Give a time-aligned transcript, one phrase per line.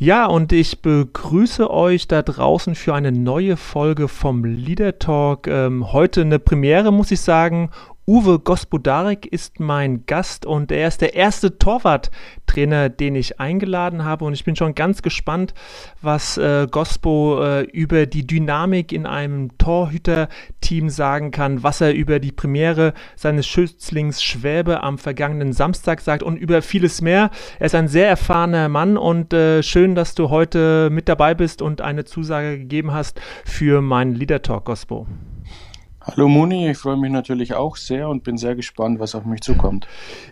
[0.00, 5.48] Ja, und ich begrüße euch da draußen für eine neue Folge vom Leader Talk.
[5.48, 7.70] Ähm, heute eine Premiere, muss ich sagen.
[8.08, 14.24] Uwe Gospodarek ist mein Gast und er ist der erste Torwarttrainer, den ich eingeladen habe.
[14.24, 15.52] Und ich bin schon ganz gespannt,
[16.00, 22.18] was äh, Gospo äh, über die Dynamik in einem Torhüter-Team sagen kann, was er über
[22.18, 27.30] die Premiere seines Schützlings Schwäbe am vergangenen Samstag sagt und über vieles mehr.
[27.58, 31.60] Er ist ein sehr erfahrener Mann und äh, schön, dass du heute mit dabei bist
[31.60, 35.06] und eine Zusage gegeben hast für meinen Leader Talk, Gospo.
[36.10, 39.42] Hallo Muni, ich freue mich natürlich auch sehr und bin sehr gespannt, was auf mich
[39.42, 39.86] zukommt.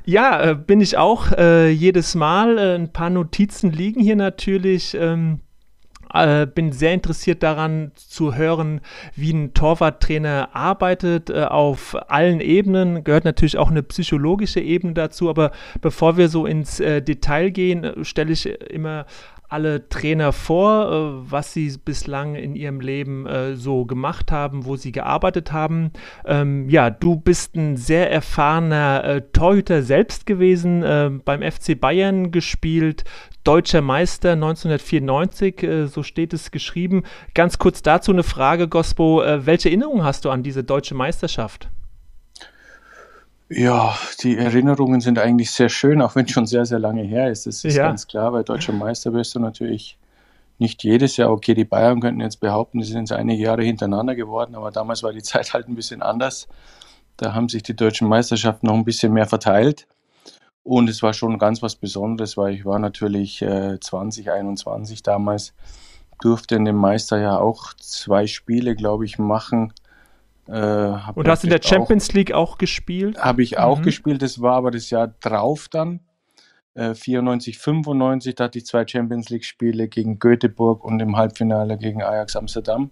[0.07, 2.57] Ja, äh, bin ich auch äh, jedes Mal.
[2.57, 4.97] Äh, ein paar Notizen liegen hier natürlich.
[4.99, 5.41] Ähm,
[6.15, 8.81] äh, bin sehr interessiert daran zu hören,
[9.17, 13.05] wie ein Torwarttrainer arbeitet auf allen Ebenen.
[13.05, 15.29] Gehört natürlich auch eine psychologische Ebene dazu.
[15.29, 15.51] Aber
[15.83, 19.05] bevor wir so ins Detail gehen, stelle ich immer
[19.49, 24.77] alle Trainer vor, äh, was sie bislang in ihrem Leben äh, so gemacht haben, wo
[24.77, 25.93] sie gearbeitet haben.
[26.25, 30.81] Ähm, ja, du bist ein sehr erfahrener äh, Torhüter selbst gewesen,
[31.25, 33.05] beim FC Bayern gespielt,
[33.45, 37.05] deutscher Meister 1994, äh, so steht es geschrieben.
[37.35, 41.69] Ganz kurz dazu eine Frage, Gospo, welche Erinnerungen hast du an diese deutsche Meisterschaft?
[43.49, 47.31] Ja, die Erinnerungen sind eigentlich sehr schön, auch wenn es schon sehr, sehr lange her
[47.31, 47.47] ist.
[47.47, 47.87] Das ist ja.
[47.87, 49.99] ganz klar, weil deutscher Meister wirst du natürlich
[50.59, 51.31] nicht jedes Jahr.
[51.31, 55.03] Okay, die Bayern könnten jetzt behaupten, sie sind jetzt einige Jahre hintereinander geworden, aber damals
[55.03, 56.49] war die Zeit halt ein bisschen anders.
[57.17, 59.87] Da haben sich die deutschen Meisterschaften noch ein bisschen mehr verteilt.
[60.65, 65.55] Und es war schon ganz was Besonderes, weil ich war natürlich äh, 2021 damals,
[66.21, 69.73] durfte in dem Meisterjahr auch zwei Spiele, glaube ich, machen
[70.49, 73.19] äh, und hast in der Champions auch, League auch gespielt?
[73.19, 73.85] Habe ich auch mhm.
[73.85, 76.01] gespielt, das war aber das Jahr drauf dann.
[76.75, 82.03] Äh, 94, 95, da hatte ich zwei Champions League-Spiele gegen Göteborg und im Halbfinale gegen
[82.03, 82.91] Ajax Amsterdam.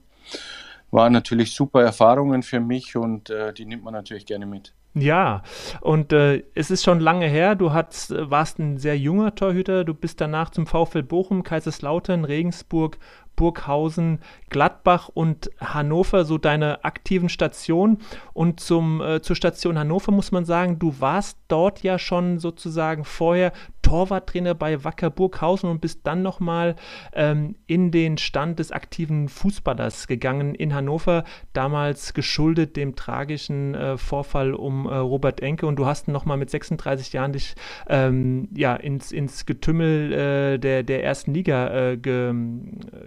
[0.91, 4.73] Waren natürlich super Erfahrungen für mich und äh, die nimmt man natürlich gerne mit.
[4.97, 5.43] Ja,
[5.81, 7.57] und äh, es ist schon lange her.
[7.57, 9.85] Du hast, warst ein sehr junger Torhüter.
[9.85, 12.99] Du bist danach zum VfL Bochum, Kaiserslautern, Regensburg
[13.37, 17.99] Burghausen, Gladbach und Hannover so deine aktiven Stationen.
[18.33, 23.05] Und zum, äh, zur Station Hannover muss man sagen, du warst dort ja schon sozusagen
[23.05, 23.53] vorher
[23.85, 26.75] Torwarttrainer bei Wacker Burghausen und bist dann nochmal
[27.13, 33.99] ähm, in den Stand des aktiven Fußballers gegangen in Hannover, damals geschuldet dem tragischen äh,
[33.99, 37.55] Vorfall um äh, Robert Enke und du hast nochmal mit 36 Jahren dich
[37.87, 42.33] ähm, ja, ins, ins Getümmel äh, der, der ersten Liga äh, ge,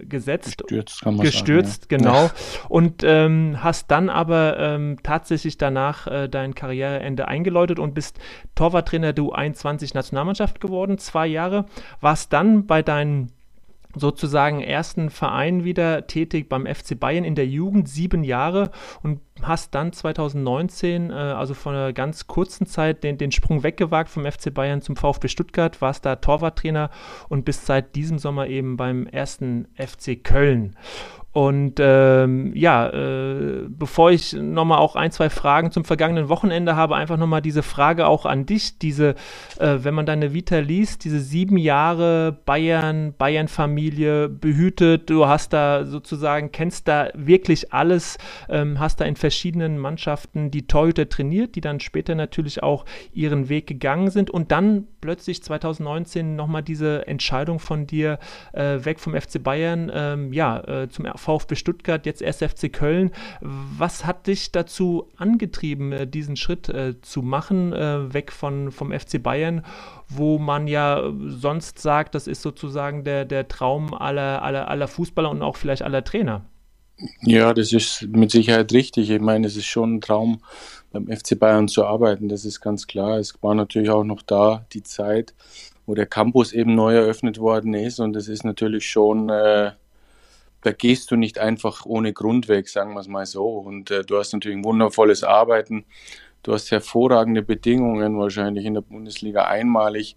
[0.08, 0.58] gesetzt.
[0.58, 2.10] Gestürzt, kann man Gestürzt, sagen, ja.
[2.10, 2.24] genau.
[2.26, 2.30] Ja.
[2.68, 8.20] Und ähm, hast dann aber ähm, tatsächlich danach äh, dein Karriereende eingeläutet und bist
[8.54, 11.66] Torwarttrainer der U21 Nationalmannschaft geworden geworden, zwei Jahre,
[12.00, 13.32] warst dann bei deinen
[13.94, 18.70] sozusagen ersten Verein wieder tätig beim FC Bayern in der Jugend, sieben Jahre
[19.02, 24.10] und hast dann 2019, äh, also vor einer ganz kurzen Zeit, den, den Sprung weggewagt
[24.10, 26.90] vom FC Bayern zum VfB Stuttgart, warst da Torwarttrainer
[27.28, 30.76] und bist seit diesem Sommer eben beim ersten FC Köln.
[31.38, 36.96] Und ähm, ja, äh, bevor ich nochmal auch ein, zwei Fragen zum vergangenen Wochenende habe,
[36.96, 39.10] einfach nochmal diese Frage auch an dich, diese,
[39.60, 45.84] äh, wenn man deine Vita liest, diese sieben Jahre Bayern, Bayern-Familie behütet, du hast da
[45.84, 51.60] sozusagen, kennst da wirklich alles, ähm, hast da in verschiedenen Mannschaften die Torhüter trainiert, die
[51.60, 54.28] dann später natürlich auch ihren Weg gegangen sind.
[54.28, 58.18] Und dann plötzlich 2019 nochmal diese Entscheidung von dir
[58.52, 63.10] äh, weg vom FC Bayern, ähm, ja, äh, zum VfB Stuttgart, jetzt erst FC Köln.
[63.40, 68.92] Was hat dich dazu angetrieben, äh, diesen Schritt äh, zu machen, äh, weg von, vom
[68.92, 69.64] FC Bayern,
[70.08, 75.30] wo man ja sonst sagt, das ist sozusagen der, der Traum aller, aller, aller Fußballer
[75.30, 76.44] und auch vielleicht aller Trainer?
[77.22, 79.10] Ja, das ist mit Sicherheit richtig.
[79.10, 80.40] Ich meine, es ist schon ein Traum,
[80.92, 82.28] beim FC Bayern zu arbeiten.
[82.28, 83.18] Das ist ganz klar.
[83.18, 85.34] Es war natürlich auch noch da die Zeit,
[85.86, 88.00] wo der Campus eben neu eröffnet worden ist.
[88.00, 89.72] Und es ist natürlich schon äh,
[90.62, 93.46] da gehst du nicht einfach ohne Grund weg, sagen wir es mal so.
[93.48, 95.84] Und äh, du hast natürlich ein wundervolles Arbeiten.
[96.42, 100.16] Du hast hervorragende Bedingungen, wahrscheinlich in der Bundesliga einmalig.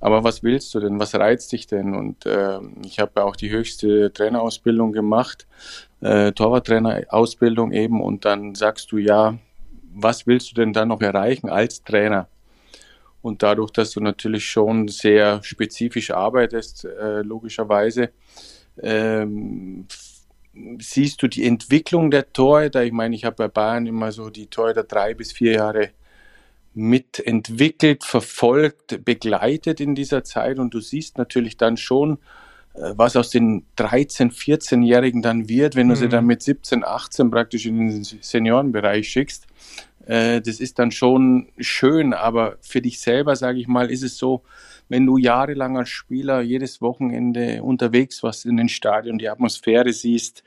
[0.00, 1.00] Aber was willst du denn?
[1.00, 1.94] Was reizt dich denn?
[1.94, 5.46] Und äh, ich habe ja auch die höchste Trainerausbildung gemacht,
[6.00, 8.00] äh, Torwarttrainerausbildung eben.
[8.00, 9.38] Und dann sagst du, ja,
[10.02, 12.28] was willst du denn dann noch erreichen als Trainer?
[13.20, 18.10] Und dadurch, dass du natürlich schon sehr spezifisch arbeitest, äh, logischerweise,
[18.80, 19.86] ähm,
[20.80, 22.84] siehst du die Entwicklung der Torhüter.
[22.84, 25.90] Ich meine, ich habe bei Bayern immer so die Torhüter drei bis vier Jahre
[26.74, 32.18] mitentwickelt, verfolgt, begleitet in dieser Zeit und du siehst natürlich dann schon,
[32.74, 35.98] äh, was aus den 13-, 14-Jährigen dann wird, wenn du mhm.
[35.98, 39.46] sie dann mit 17, 18 praktisch in den Seniorenbereich schickst.
[40.08, 44.16] Äh, das ist dann schon schön, aber für dich selber, sage ich mal, ist es
[44.16, 44.42] so,
[44.88, 50.42] wenn du jahrelang als Spieler jedes Wochenende unterwegs warst in den Stadion, die Atmosphäre siehst,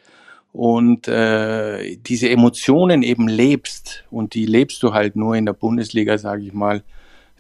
[0.54, 6.18] und äh, diese Emotionen eben lebst und die lebst du halt nur in der Bundesliga,
[6.18, 6.84] sage ich mal.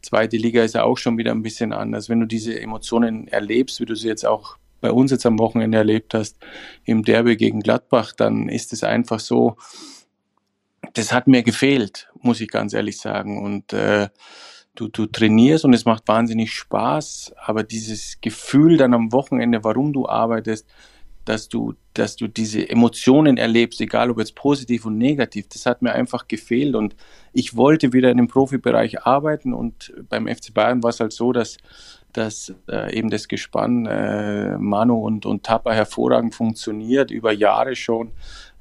[0.01, 2.07] Zweite Liga ist ja auch schon wieder ein bisschen anders.
[2.07, 5.77] Wenn du diese Emotionen erlebst, wie du sie jetzt auch bei uns jetzt am Wochenende
[5.77, 6.38] erlebt hast,
[6.85, 9.57] im Derby gegen Gladbach, dann ist es einfach so,
[10.94, 13.44] das hat mir gefehlt, muss ich ganz ehrlich sagen.
[13.44, 14.10] Und äh,
[14.75, 19.94] du, du trainierst und es macht wahnsinnig Spaß, aber dieses Gefühl dann am Wochenende, warum
[19.94, 20.68] du arbeitest,
[21.25, 25.83] dass du, dass du diese Emotionen erlebst, egal ob jetzt positiv und negativ, das hat
[25.83, 26.95] mir einfach gefehlt und
[27.31, 31.31] ich wollte wieder in dem Profibereich arbeiten und beim FC Bayern war es halt so,
[31.31, 31.57] dass,
[32.13, 38.11] dass äh, eben das Gespann äh, Manu und, und Tapper hervorragend funktioniert, über Jahre schon.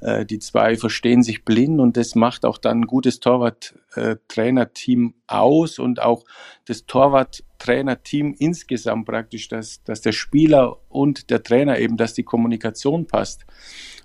[0.01, 5.79] Äh, die zwei verstehen sich blind und das macht auch dann ein gutes Torwart-Trainer-Team aus
[5.79, 6.25] und auch
[6.67, 13.07] das Torwart-Trainer-Team insgesamt praktisch, dass, dass der Spieler und der Trainer eben, dass die Kommunikation
[13.07, 13.47] passt.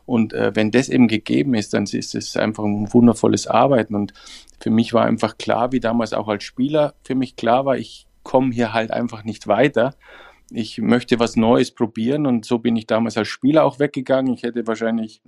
[0.06, 3.96] Und äh, wenn das eben gegeben ist, dann ist es einfach ein wundervolles Arbeiten.
[3.96, 4.14] Und
[4.60, 8.06] für mich war einfach klar, wie damals auch als Spieler, für mich klar war, ich
[8.26, 9.96] komme hier halt einfach nicht weiter.
[10.52, 14.34] Ich möchte was Neues probieren und so bin ich damals als Spieler auch weggegangen.
[14.34, 15.22] Ich hätte wahrscheinlich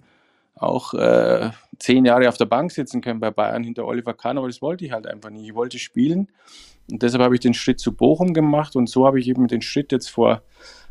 [0.55, 4.47] auch äh, zehn Jahre auf der Bank sitzen können bei Bayern hinter Oliver Kahn, aber
[4.47, 5.47] das wollte ich halt einfach nicht.
[5.47, 6.27] Ich wollte spielen
[6.91, 9.61] und deshalb habe ich den Schritt zu Bochum gemacht und so habe ich eben den
[9.61, 10.41] Schritt jetzt vor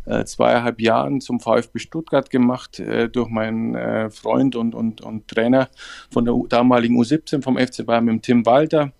[0.04, 5.28] äh, zweieinhalb Jahren zum VfB Stuttgart gemacht äh, durch meinen äh, Freund und, und, und
[5.28, 5.68] Trainer
[6.10, 8.92] von der damaligen U17 vom FC Bayern mit Tim Walter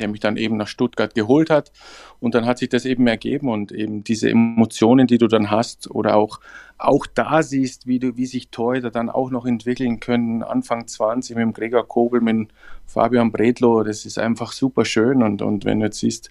[0.00, 1.70] der mich dann eben nach Stuttgart geholt hat.
[2.18, 5.90] Und dann hat sich das eben ergeben und eben diese Emotionen, die du dann hast
[5.90, 6.40] oder auch,
[6.78, 10.42] auch da siehst, wie du, wie sich Torhüter dann auch noch entwickeln können.
[10.42, 12.48] Anfang 20 mit dem Gregor Kobel, mit
[12.86, 15.22] Fabian Bredlo, das ist einfach super schön.
[15.22, 16.30] Und, und wenn du jetzt siehst,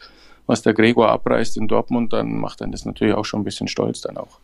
[0.49, 3.67] was der Gregor abreißt in Dortmund, dann macht dann das natürlich auch schon ein bisschen
[3.67, 4.39] stolz dann auch.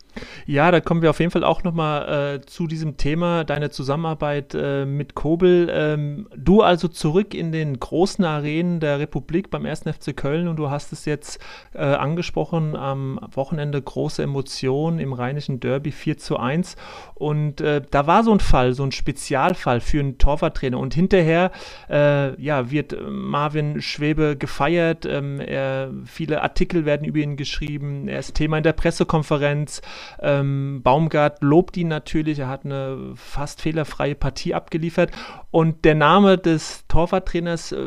[0.46, 4.54] Ja, da kommen wir auf jeden Fall auch nochmal äh, zu diesem Thema, deine Zusammenarbeit
[4.54, 5.68] äh, mit Kobel.
[5.68, 9.80] Ähm, du also zurück in den großen Arenen der Republik beim 1.
[9.80, 11.40] FC Köln und du hast es jetzt
[11.74, 16.76] äh, angesprochen, am Wochenende große Emotionen im rheinischen Derby 4 zu 1
[17.14, 21.50] und äh, da war so ein Fall, so ein Spezialfall für einen Torwarttrainer und hinterher
[21.90, 28.08] äh, ja, wird Marvin Schwebe gefeiert, ähm, er viele Artikel werden über ihn geschrieben.
[28.08, 29.82] Er ist Thema in der Pressekonferenz.
[30.20, 32.38] Ähm, Baumgart lobt ihn natürlich.
[32.38, 35.10] Er hat eine fast fehlerfreie Partie abgeliefert.
[35.50, 37.86] Und der Name des Torwarttrainers äh,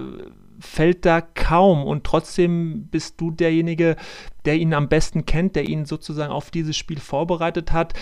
[0.60, 3.96] fällt da kaum und trotzdem bist du derjenige,
[4.46, 7.94] der ihn am besten kennt, der ihn sozusagen auf dieses Spiel vorbereitet hat.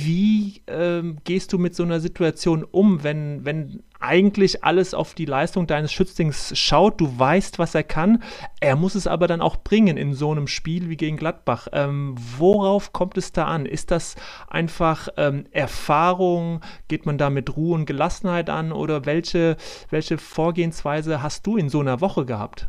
[0.00, 5.24] Wie ähm, gehst du mit so einer Situation um, wenn, wenn eigentlich alles auf die
[5.24, 7.00] Leistung deines Schützlings schaut?
[7.00, 8.22] Du weißt, was er kann.
[8.60, 11.68] Er muss es aber dann auch bringen in so einem Spiel wie gegen Gladbach.
[11.72, 13.66] Ähm, worauf kommt es da an?
[13.66, 14.16] Ist das
[14.48, 16.60] einfach ähm, Erfahrung?
[16.88, 18.72] Geht man da mit Ruhe und Gelassenheit an?
[18.72, 19.56] Oder welche,
[19.90, 22.68] welche Vorgehensweise hast du in so einer Woche gehabt?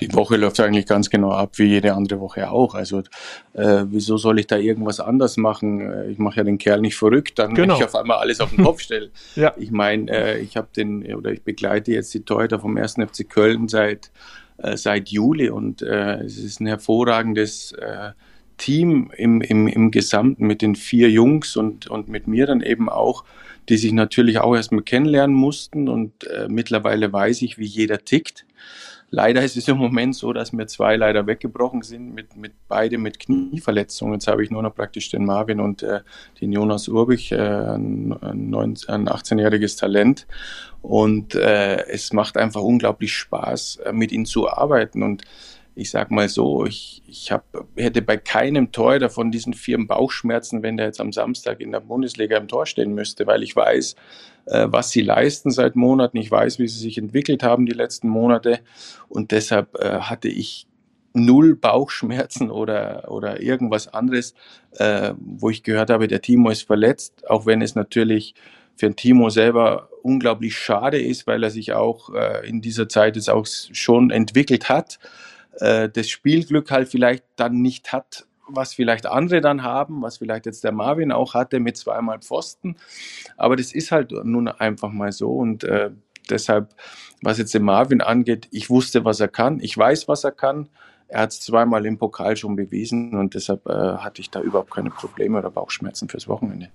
[0.00, 2.74] Die Woche läuft eigentlich ganz genau ab, wie jede andere Woche auch.
[2.74, 3.00] Also
[3.52, 5.80] äh, wieso soll ich da irgendwas anders machen?
[5.80, 7.76] Äh, ich mache ja den Kerl nicht verrückt, dann genau.
[7.76, 9.10] ich auf einmal alles auf den Kopf stelle.
[9.36, 9.52] ja.
[9.56, 12.94] Ich meine, äh, ich habe den oder ich begleite jetzt die Torhüter vom 1.
[12.94, 14.10] FC Köln seit
[14.58, 18.12] äh, seit Juli und äh, es ist ein hervorragendes äh,
[18.56, 22.88] Team im, im, im Gesamten mit den vier Jungs und, und mit mir dann eben
[22.88, 23.24] auch,
[23.68, 28.46] die sich natürlich auch erstmal kennenlernen mussten und äh, mittlerweile weiß ich, wie jeder tickt.
[29.10, 32.98] Leider ist es im Moment so, dass mir zwei leider weggebrochen sind, mit, mit beide
[32.98, 34.14] mit Knieverletzungen.
[34.14, 36.00] Jetzt habe ich nur noch praktisch den Marvin und äh,
[36.40, 40.26] den Jonas Urbich, äh, ein, ein, ein 18-jähriges Talent.
[40.82, 45.02] Und äh, es macht einfach unglaublich Spaß, äh, mit ihnen zu arbeiten.
[45.02, 45.22] Und
[45.74, 47.44] ich sag mal so, ich, ich hab,
[47.76, 51.80] hätte bei keinem Torhüter von diesen vier Bauchschmerzen, wenn der jetzt am Samstag in der
[51.80, 53.96] Bundesliga im Tor stehen müsste, weil ich weiß,
[54.46, 58.08] äh, was sie leisten seit Monaten, ich weiß, wie sie sich entwickelt haben die letzten
[58.08, 58.60] Monate.
[59.08, 60.66] Und deshalb äh, hatte ich
[61.12, 64.34] null Bauchschmerzen oder, oder irgendwas anderes,
[64.72, 68.34] äh, wo ich gehört habe, der Timo ist verletzt, auch wenn es natürlich
[68.76, 73.16] für den Timo selber unglaublich schade ist, weil er sich auch äh, in dieser Zeit
[73.16, 74.98] jetzt auch schon entwickelt hat,
[75.60, 80.46] äh, das Spielglück halt vielleicht dann nicht hat, was vielleicht andere dann haben, was vielleicht
[80.46, 82.76] jetzt der Marvin auch hatte mit zweimal Pfosten.
[83.36, 85.90] Aber das ist halt nun einfach mal so und äh,
[86.30, 86.74] deshalb,
[87.22, 90.68] was jetzt den Marvin angeht, ich wusste, was er kann, ich weiß, was er kann.
[91.08, 94.70] Er hat es zweimal im Pokal schon bewiesen und deshalb äh, hatte ich da überhaupt
[94.70, 96.70] keine Probleme oder Bauchschmerzen fürs Wochenende.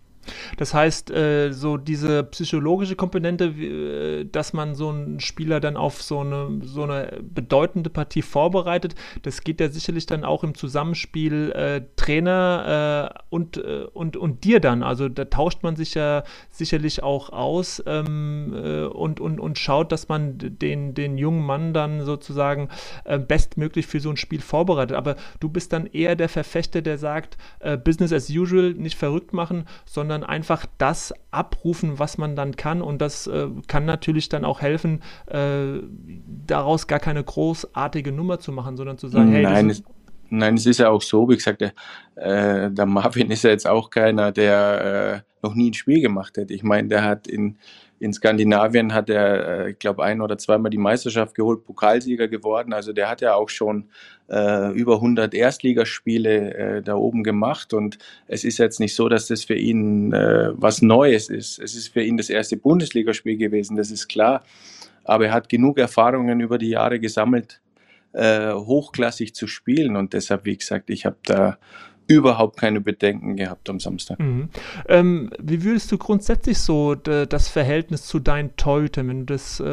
[0.57, 6.01] Das heißt, äh, so diese psychologische Komponente, äh, dass man so einen Spieler dann auf
[6.01, 11.51] so eine, so eine bedeutende Partie vorbereitet, das geht ja sicherlich dann auch im Zusammenspiel
[11.51, 14.83] äh, Trainer äh, und, äh, und, und dir dann.
[14.83, 19.91] Also da tauscht man sich ja sicherlich auch aus ähm, äh, und, und, und schaut,
[19.91, 22.69] dass man den, den jungen Mann dann sozusagen
[23.27, 24.95] bestmöglich für so ein Spiel vorbereitet.
[24.95, 27.37] Aber du bist dann eher der Verfechter, der sagt,
[27.83, 32.81] Business as usual, nicht verrückt machen, sondern sondern einfach das abrufen, was man dann kann.
[32.81, 35.81] Und das äh, kann natürlich dann auch helfen, äh,
[36.47, 39.83] daraus gar keine großartige Nummer zu machen, sondern zu sagen, hey, Nein, es,
[40.29, 41.73] Nein, es ist ja auch so, wie gesagt, der,
[42.15, 46.37] äh, der Marvin ist ja jetzt auch keiner, der äh, noch nie ein Spiel gemacht
[46.37, 46.51] hat.
[46.51, 47.57] Ich meine, der hat in,
[47.99, 52.73] in Skandinavien hat er, äh, ich glaube, ein oder zweimal die Meisterschaft geholt, Pokalsieger geworden.
[52.73, 53.89] Also der hat ja auch schon
[54.29, 57.73] äh, über 100 Erstligaspiele äh, da oben gemacht.
[57.73, 61.59] Und es ist jetzt nicht so, dass das für ihn äh, was Neues ist.
[61.59, 64.43] Es ist für ihn das erste Bundesligaspiel gewesen, das ist klar.
[65.03, 67.61] Aber er hat genug Erfahrungen über die Jahre gesammelt,
[68.13, 69.95] äh, hochklassig zu spielen.
[69.95, 71.57] Und deshalb, wie gesagt, ich habe da
[72.09, 74.19] überhaupt keine Bedenken gehabt am Samstag.
[74.19, 74.49] Mhm.
[74.87, 79.65] Ähm, wie würdest du grundsätzlich so das Verhältnis zu deinen Torhütern, wenn du das äh,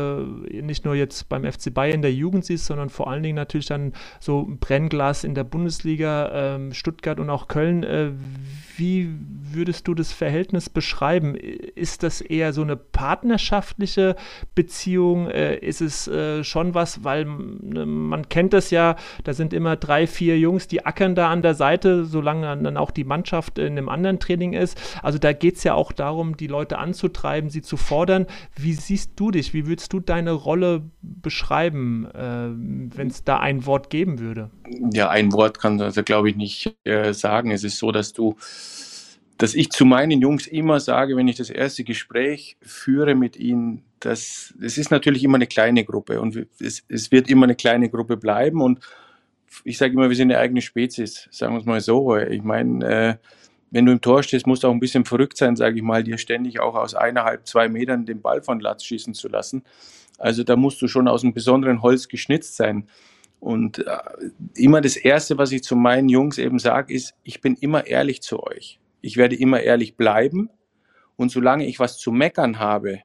[0.60, 3.66] nicht nur jetzt beim FC Bayern in der Jugend siehst, sondern vor allen Dingen natürlich
[3.66, 7.82] dann so Brennglas in der Bundesliga, ähm, Stuttgart und auch Köln.
[7.82, 8.10] Äh,
[8.76, 9.08] wie
[9.52, 11.34] würdest du das Verhältnis beschreiben?
[11.34, 14.16] Ist das eher so eine partnerschaftliche
[14.54, 15.30] Beziehung?
[15.30, 19.76] Äh, ist es äh, schon was, weil ne, man kennt das ja, da sind immer
[19.76, 23.66] drei, vier Jungs, die ackern da an der Seite, solange dann auch die Mannschaft in
[23.66, 24.76] einem anderen Training ist.
[25.00, 28.26] Also da geht es ja auch darum, die Leute anzutreiben, sie zu fordern.
[28.56, 29.54] Wie siehst du dich?
[29.54, 34.50] Wie würdest du deine Rolle beschreiben, äh, wenn es da ein Wort geben würde?
[34.92, 37.52] Ja, ein Wort kann also, glaube ich, nicht äh, sagen.
[37.52, 38.34] Es ist so, dass du
[39.38, 43.82] dass ich zu meinen Jungs immer sage, wenn ich das erste Gespräch führe mit ihnen,
[44.00, 47.90] dass es ist natürlich immer eine kleine Gruppe und es, es wird immer eine kleine
[47.90, 48.80] Gruppe bleiben und
[49.64, 52.16] ich sage immer, wir sind eine eigene Spezies, sagen wir es mal so.
[52.16, 53.14] Ich meine, äh,
[53.70, 56.04] wenn du im Tor stehst, musst du auch ein bisschen verrückt sein, sage ich mal,
[56.04, 59.64] dir ständig auch aus eineinhalb, zwei Metern den Ball von Latz schießen zu lassen.
[60.18, 62.88] Also da musst du schon aus einem besonderen Holz geschnitzt sein.
[63.40, 63.98] Und äh,
[64.54, 68.22] immer das Erste, was ich zu meinen Jungs eben sage, ist, ich bin immer ehrlich
[68.22, 68.80] zu euch.
[69.02, 70.48] Ich werde immer ehrlich bleiben.
[71.16, 73.00] Und solange ich was zu meckern habe,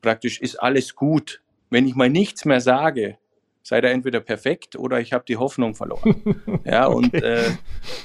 [0.00, 1.42] praktisch ist alles gut.
[1.70, 3.18] Wenn ich mal nichts mehr sage,
[3.64, 6.60] seid ihr entweder perfekt oder ich habe die Hoffnung verloren.
[6.64, 6.96] ja, okay.
[6.96, 7.50] und äh,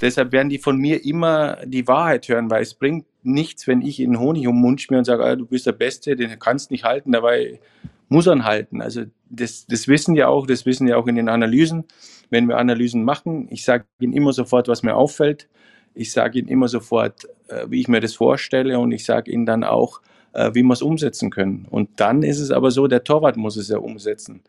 [0.01, 3.99] deshalb werden die von mir immer die Wahrheit hören, weil es bringt nichts, wenn ich
[3.99, 6.71] in Honig um den Mund schmier und sage, ah, du bist der Beste, den kannst
[6.71, 7.59] nicht halten, dabei
[8.07, 8.81] muss er halten.
[8.81, 11.83] Also das, das wissen ja auch, das wissen ja auch in den Analysen,
[12.29, 13.49] wenn wir Analysen machen.
[13.51, 15.49] Ich sage ihnen immer sofort, was mir auffällt.
[15.93, 19.45] Ich sage ihnen immer sofort, äh, wie ich mir das vorstelle und ich sage ihnen
[19.45, 20.01] dann auch,
[20.33, 21.67] äh, wie wir es umsetzen können.
[21.69, 24.41] Und dann ist es aber so, der Torwart muss es ja umsetzen.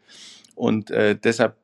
[0.61, 1.57] Und äh, deshalb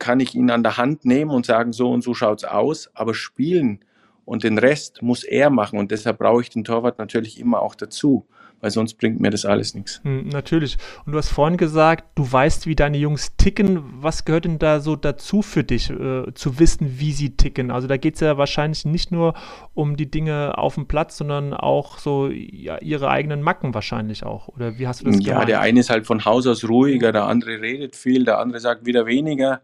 [0.00, 2.90] kann ich ihn an der Hand nehmen und sagen, so und so schaut es aus,
[2.92, 3.84] aber spielen
[4.24, 5.78] und den Rest muss er machen.
[5.78, 8.26] Und deshalb brauche ich den Torwart natürlich immer auch dazu
[8.62, 10.00] weil sonst bringt mir das alles nichts.
[10.04, 10.78] Hm, natürlich.
[11.04, 13.82] Und du hast vorhin gesagt, du weißt, wie deine Jungs ticken.
[14.00, 17.72] Was gehört denn da so dazu für dich, äh, zu wissen, wie sie ticken?
[17.72, 19.34] Also da geht es ja wahrscheinlich nicht nur
[19.74, 24.46] um die Dinge auf dem Platz, sondern auch so ja, ihre eigenen Macken wahrscheinlich auch.
[24.46, 25.48] Oder wie hast du das Ja, gemeint?
[25.48, 28.86] der eine ist halt von Haus aus ruhiger, der andere redet viel, der andere sagt
[28.86, 29.60] wieder weniger.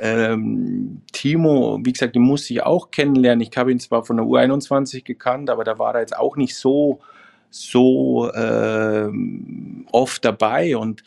[0.00, 3.40] Ähm, Timo, wie gesagt, den muss ich auch kennenlernen.
[3.40, 6.54] Ich habe ihn zwar von der U21 gekannt, aber da war er jetzt auch nicht
[6.56, 7.00] so
[7.50, 9.08] so äh,
[9.92, 11.02] oft dabei und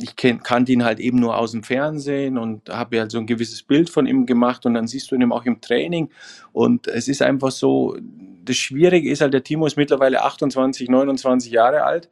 [0.00, 3.62] ich kannte ihn halt eben nur aus dem Fernsehen und habe halt so ein gewisses
[3.62, 6.10] Bild von ihm gemacht und dann siehst du ihn auch im Training
[6.52, 7.96] und es ist einfach so,
[8.44, 12.08] das Schwierige ist halt, der Timo ist mittlerweile 28, 29 Jahre alt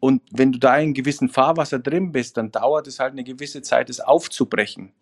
[0.00, 3.62] und wenn du da in gewissen Fahrwasser drin bist, dann dauert es halt eine gewisse
[3.62, 4.92] Zeit, es aufzubrechen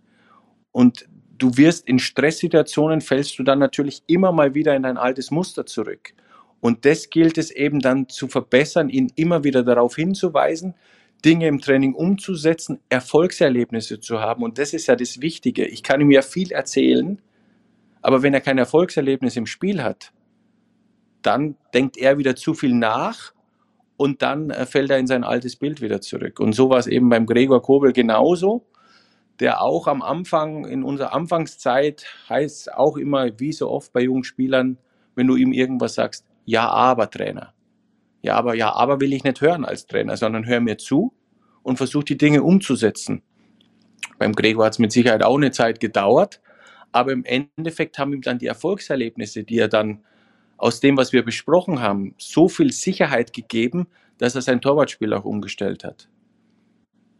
[0.72, 1.06] und
[1.38, 5.66] du wirst in Stresssituationen, fällst du dann natürlich immer mal wieder in dein altes Muster
[5.66, 6.14] zurück
[6.66, 10.74] und das gilt es eben dann zu verbessern, ihn immer wieder darauf hinzuweisen,
[11.24, 14.42] Dinge im Training umzusetzen, Erfolgserlebnisse zu haben.
[14.42, 15.64] Und das ist ja das Wichtige.
[15.64, 17.22] Ich kann ihm ja viel erzählen,
[18.02, 20.12] aber wenn er kein Erfolgserlebnis im Spiel hat,
[21.22, 23.32] dann denkt er wieder zu viel nach
[23.96, 26.40] und dann äh, fällt er in sein altes Bild wieder zurück.
[26.40, 28.66] Und so war es eben beim Gregor Kobel genauso,
[29.38, 34.24] der auch am Anfang, in unserer Anfangszeit, heißt auch immer, wie so oft bei jungen
[34.24, 34.78] Spielern,
[35.14, 37.52] wenn du ihm irgendwas sagst, ja, aber Trainer.
[38.22, 41.12] Ja, aber, ja, aber will ich nicht hören als Trainer, sondern hör mir zu
[41.62, 43.22] und versuch die Dinge umzusetzen.
[44.18, 46.40] Beim Gregor hat es mit Sicherheit auch eine Zeit gedauert,
[46.92, 50.02] aber im Endeffekt haben ihm dann die Erfolgserlebnisse, die er dann
[50.56, 53.88] aus dem, was wir besprochen haben, so viel Sicherheit gegeben,
[54.18, 56.08] dass er sein Torwartspiel auch umgestellt hat.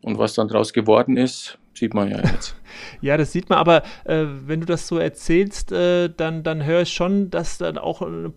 [0.03, 2.57] Und was dann daraus geworden ist, sieht man ja jetzt.
[3.01, 6.83] ja, das sieht man, aber äh, wenn du das so erzählst, äh, dann, dann höre
[6.83, 8.31] ich schon, dass dann auch eine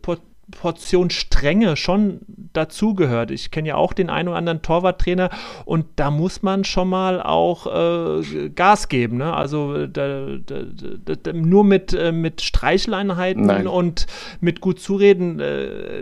[0.51, 2.19] Portion Strenge schon
[2.53, 3.31] dazugehört.
[3.31, 5.29] Ich kenne ja auch den einen oder anderen Torwarttrainer
[5.65, 9.17] und da muss man schon mal auch äh, Gas geben.
[9.17, 9.33] Ne?
[9.33, 10.63] Also da, da,
[11.15, 13.67] da, nur mit, äh, mit Streicheleinheiten Nein.
[13.67, 14.07] und
[14.41, 16.01] mit gut zureden äh,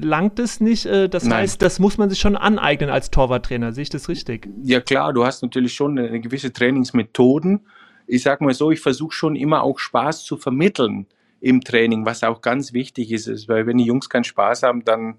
[0.00, 0.86] langt es nicht.
[0.86, 1.40] Äh, das Nein.
[1.40, 3.72] heißt, das muss man sich schon aneignen als Torwarttrainer.
[3.72, 4.48] Sehe ich das richtig?
[4.62, 7.60] Ja klar, du hast natürlich schon eine gewisse Trainingsmethoden.
[8.06, 11.06] Ich sage mal so, ich versuche schon immer auch Spaß zu vermitteln
[11.40, 14.84] im Training, was auch ganz wichtig ist, ist, weil wenn die Jungs keinen Spaß haben,
[14.84, 15.18] dann,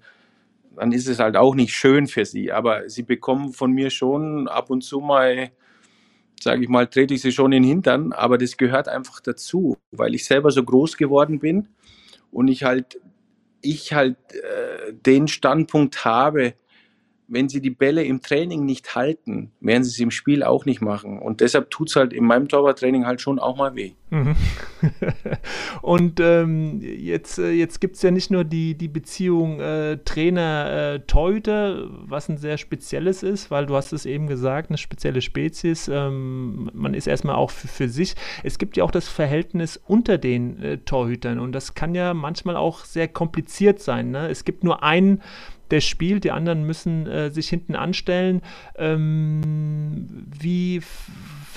[0.76, 2.52] dann ist es halt auch nicht schön für sie.
[2.52, 5.50] Aber sie bekommen von mir schon ab und zu mal,
[6.40, 9.76] sage ich mal, trete ich sie schon in den Hintern, aber das gehört einfach dazu,
[9.92, 11.68] weil ich selber so groß geworden bin
[12.30, 13.00] und ich halt,
[13.62, 16.54] ich halt äh, den Standpunkt habe,
[17.30, 20.82] wenn sie die Bälle im Training nicht halten, werden sie es im Spiel auch nicht
[20.82, 21.20] machen.
[21.20, 23.92] Und deshalb tut es halt in meinem Torwarttraining halt schon auch mal weh.
[24.10, 24.34] Mhm.
[25.82, 31.78] und ähm, jetzt, äh, jetzt gibt es ja nicht nur die, die Beziehung äh, Trainer-Torhüter,
[31.78, 35.86] äh, was ein sehr spezielles ist, weil du hast es eben gesagt, eine spezielle Spezies.
[35.86, 38.16] Ähm, man ist erstmal auch für, für, sich.
[38.42, 42.56] Es gibt ja auch das Verhältnis unter den äh, Torhütern und das kann ja manchmal
[42.56, 44.10] auch sehr kompliziert sein.
[44.10, 44.28] Ne?
[44.28, 45.22] Es gibt nur einen
[45.70, 48.42] der spielt, die anderen müssen äh, sich hinten anstellen.
[48.76, 50.82] Ähm, wie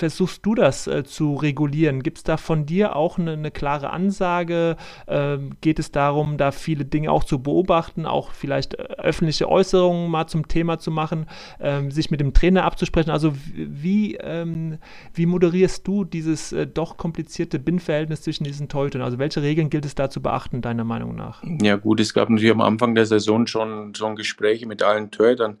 [0.04, 2.02] versuchst du das äh, zu regulieren?
[2.02, 4.76] Gibt es da von dir auch eine, eine klare Ansage?
[5.08, 10.10] Ähm, geht es darum, da viele Dinge auch zu beobachten, auch vielleicht äh, öffentliche Äußerungen
[10.10, 11.24] mal zum Thema zu machen,
[11.58, 13.08] ähm, sich mit dem Trainer abzusprechen?
[13.08, 14.76] Also wie, ähm,
[15.14, 19.00] wie moderierst du dieses äh, doch komplizierte Binnenverhältnis zwischen diesen Torhütern?
[19.00, 21.42] Also welche Regeln gilt es da zu beachten, deiner Meinung nach?
[21.62, 25.56] Ja gut, es gab natürlich am Anfang der Saison schon, schon Gespräche mit allen Torhütern.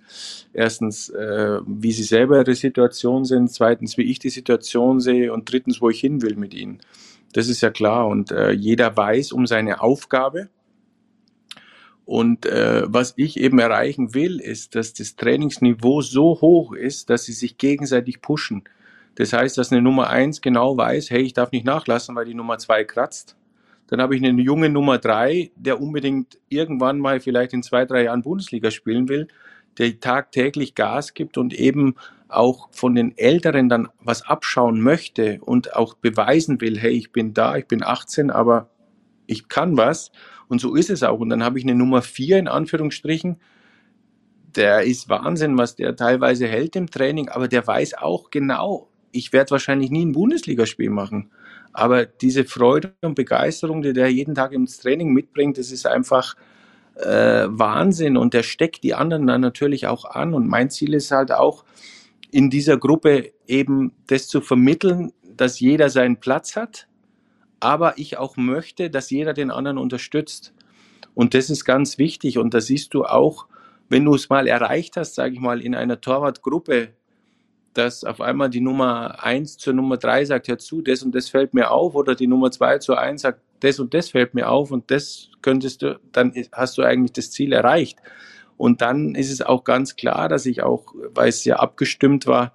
[0.52, 3.50] Erstens, äh, wie sie selber ihre Situation sind.
[3.50, 6.80] Zweitens, wie ich die Situation sehe und drittens, wo ich hin will mit ihnen.
[7.32, 10.48] Das ist ja klar und äh, jeder weiß um seine Aufgabe.
[12.04, 17.24] Und äh, was ich eben erreichen will, ist, dass das Trainingsniveau so hoch ist, dass
[17.24, 18.64] sie sich gegenseitig pushen.
[19.14, 22.34] Das heißt, dass eine Nummer eins genau weiß, hey, ich darf nicht nachlassen, weil die
[22.34, 23.36] Nummer zwei kratzt.
[23.86, 28.04] Dann habe ich eine junge Nummer drei, der unbedingt irgendwann mal vielleicht in zwei, drei
[28.04, 29.28] Jahren Bundesliga spielen will,
[29.78, 31.96] der tagtäglich Gas gibt und eben
[32.28, 37.34] auch von den Älteren dann was abschauen möchte und auch beweisen will, hey, ich bin
[37.34, 38.70] da, ich bin 18, aber
[39.26, 40.10] ich kann was.
[40.48, 41.20] Und so ist es auch.
[41.20, 43.40] Und dann habe ich eine Nummer 4 in Anführungsstrichen.
[44.56, 49.32] Der ist Wahnsinn, was der teilweise hält im Training, aber der weiß auch genau, ich
[49.32, 51.30] werde wahrscheinlich nie ein Bundesligaspiel machen.
[51.72, 56.36] Aber diese Freude und Begeisterung, die der jeden Tag ins Training mitbringt, das ist einfach
[56.96, 58.16] äh, Wahnsinn.
[58.16, 60.34] Und der steckt die anderen dann natürlich auch an.
[60.34, 61.64] Und mein Ziel ist halt auch,
[62.34, 66.88] in dieser Gruppe eben das zu vermitteln, dass jeder seinen Platz hat,
[67.60, 70.52] aber ich auch möchte, dass jeder den anderen unterstützt.
[71.14, 72.38] Und das ist ganz wichtig.
[72.38, 73.46] Und da siehst du auch,
[73.88, 76.88] wenn du es mal erreicht hast, sage ich mal, in einer Torwartgruppe,
[77.72, 81.28] dass auf einmal die Nummer 1 zur Nummer 3 sagt, hör zu, das und das
[81.28, 84.50] fällt mir auf, oder die Nummer 2 zur 1 sagt, das und das fällt mir
[84.50, 88.00] auf und das könntest du, dann hast du eigentlich das Ziel erreicht.
[88.56, 92.52] Und dann ist es auch ganz klar, dass ich auch, weil es ja abgestimmt war,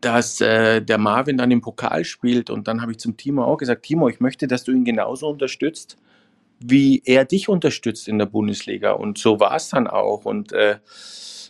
[0.00, 2.50] dass äh, der Marvin dann im Pokal spielt.
[2.50, 5.28] Und dann habe ich zum Timo auch gesagt, Timo, ich möchte, dass du ihn genauso
[5.28, 5.96] unterstützt,
[6.60, 8.92] wie er dich unterstützt in der Bundesliga.
[8.92, 10.24] Und so war es dann auch.
[10.24, 10.78] Und äh,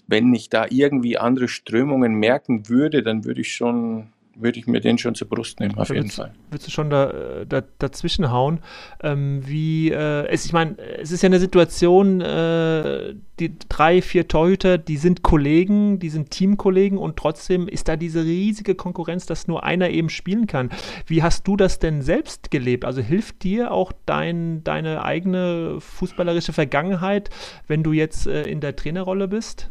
[0.07, 4.81] wenn ich da irgendwie andere Strömungen merken würde, dann würde ich schon würde ich mir
[4.81, 6.33] den schon zur Brust nehmen, auf jeden Fall.
[6.51, 8.61] Würdest du schon da, äh, da, dazwischen hauen?
[9.03, 14.29] Ähm, wie, äh, es, ich meine, es ist ja eine Situation, äh, die drei, vier
[14.29, 19.49] Torhüter, die sind Kollegen, die sind Teamkollegen und trotzdem ist da diese riesige Konkurrenz, dass
[19.49, 20.71] nur einer eben spielen kann.
[21.07, 22.85] Wie hast du das denn selbst gelebt?
[22.85, 27.31] Also hilft dir auch dein, deine eigene fußballerische Vergangenheit,
[27.67, 29.71] wenn du jetzt äh, in der Trainerrolle bist?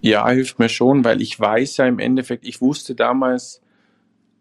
[0.00, 3.62] Ja, hilft mir schon, weil ich weiß ja im Endeffekt, ich wusste damals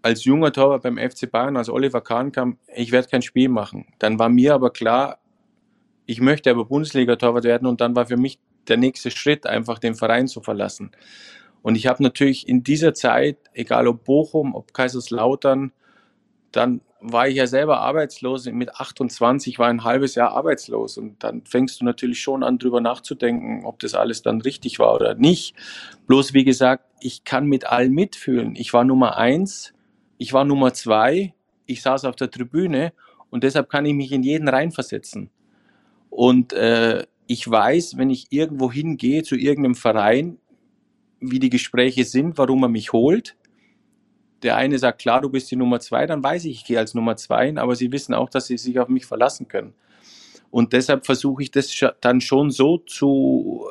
[0.02, 3.88] als junger Torwart beim FC Bayern, als Oliver Kahn kam, ich werde kein Spiel machen.
[3.98, 5.18] Dann war mir aber klar,
[6.06, 9.96] ich möchte aber Bundesliga-Torwart werden und dann war für mich der nächste Schritt, einfach den
[9.96, 10.91] Verein zu verlassen.
[11.63, 15.72] Und ich habe natürlich in dieser Zeit, egal ob Bochum, ob Kaiserslautern,
[16.52, 18.46] dann war ich ja selber arbeitslos.
[18.46, 20.98] Mit 28 war ein halbes Jahr arbeitslos.
[20.98, 24.94] Und dann fängst du natürlich schon an, drüber nachzudenken, ob das alles dann richtig war
[24.96, 25.56] oder nicht.
[26.08, 28.56] Bloß wie gesagt, ich kann mit allen mitfühlen.
[28.56, 29.74] Ich war Nummer eins,
[30.18, 31.34] ich war Nummer zwei,
[31.65, 32.94] ich saß auf der Tribüne
[33.30, 35.30] und deshalb kann ich mich in jeden reinversetzen.
[36.10, 40.38] Und äh, ich weiß, wenn ich irgendwo hingehe zu irgendeinem Verein,
[41.20, 43.36] wie die Gespräche sind, warum er mich holt
[44.43, 46.93] der eine sagt, klar, du bist die Nummer zwei, dann weiß ich, ich gehe als
[46.93, 49.74] Nummer zwei, aber sie wissen auch, dass sie sich auf mich verlassen können.
[50.52, 53.65] Und deshalb versuche ich das dann schon so zu,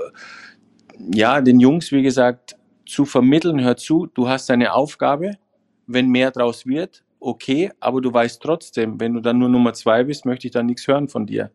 [1.12, 5.38] ja, den Jungs, wie gesagt, zu vermitteln, hör zu, du hast deine Aufgabe,
[5.86, 10.04] wenn mehr draus wird, okay, aber du weißt trotzdem, wenn du dann nur Nummer zwei
[10.04, 11.50] bist, möchte ich dann nichts hören von dir.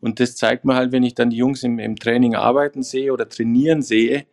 [0.00, 3.12] Und das zeigt mir halt, wenn ich dann die Jungs im, im Training arbeiten sehe
[3.12, 4.26] oder trainieren sehe,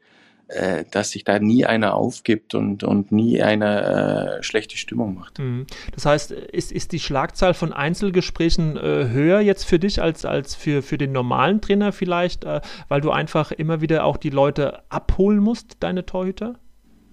[0.54, 5.40] äh, dass sich da nie einer aufgibt und, und nie einer äh, schlechte Stimmung macht.
[5.40, 5.66] Mhm.
[5.94, 10.56] Das heißt, ist, ist die Schlagzahl von Einzelgesprächen äh, höher jetzt für dich als, als
[10.56, 14.84] für, für den normalen Trainer vielleicht, äh, weil du einfach immer wieder auch die Leute
[14.90, 16.56] abholen musst, deine Torhüter?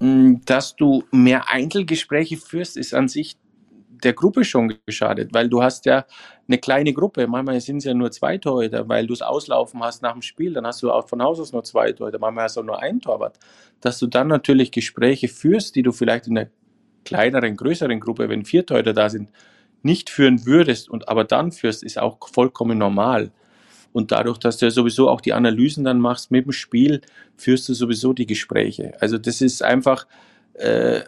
[0.00, 3.36] Mm, dass du mehr Einzelgespräche führst, ist an sich
[4.02, 6.04] der Gruppe schon geschadet, weil du hast ja
[6.46, 7.26] eine kleine Gruppe.
[7.26, 10.52] Manchmal sind es ja nur zwei Torhüter, weil du es auslaufen hast nach dem Spiel.
[10.52, 12.18] Dann hast du auch von Haus aus nur zwei Torhüter.
[12.18, 13.38] Manchmal hast du auch nur einen Torwart.
[13.80, 16.48] Dass du dann natürlich Gespräche führst, die du vielleicht in einer
[17.04, 19.30] kleineren, größeren Gruppe, wenn vier Torhüter da sind,
[19.82, 23.30] nicht führen würdest und aber dann führst, ist auch vollkommen normal.
[23.92, 27.00] Und dadurch, dass du ja sowieso auch die Analysen dann machst mit dem Spiel,
[27.36, 28.92] führst du sowieso die Gespräche.
[29.00, 30.06] Also das ist einfach
[30.54, 31.00] äh,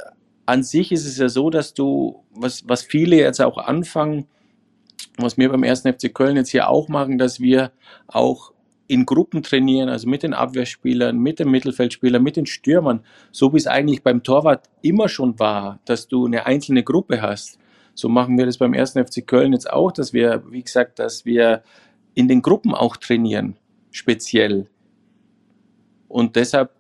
[0.51, 4.27] an sich ist es ja so, dass du, was, was viele jetzt auch anfangen,
[5.17, 5.83] was wir beim 1.
[5.83, 7.71] FC Köln jetzt hier auch machen, dass wir
[8.09, 8.53] auch
[8.89, 13.59] in Gruppen trainieren, also mit den Abwehrspielern, mit den Mittelfeldspielern, mit den Stürmern, so wie
[13.59, 17.59] es eigentlich beim Torwart immer schon war, dass du eine einzelne Gruppe hast.
[17.95, 18.95] So machen wir das beim 1.
[18.95, 21.63] FC Köln jetzt auch, dass wir, wie gesagt, dass wir
[22.15, 23.57] in den Gruppen auch trainieren,
[23.93, 24.67] speziell.
[26.09, 26.73] Und deshalb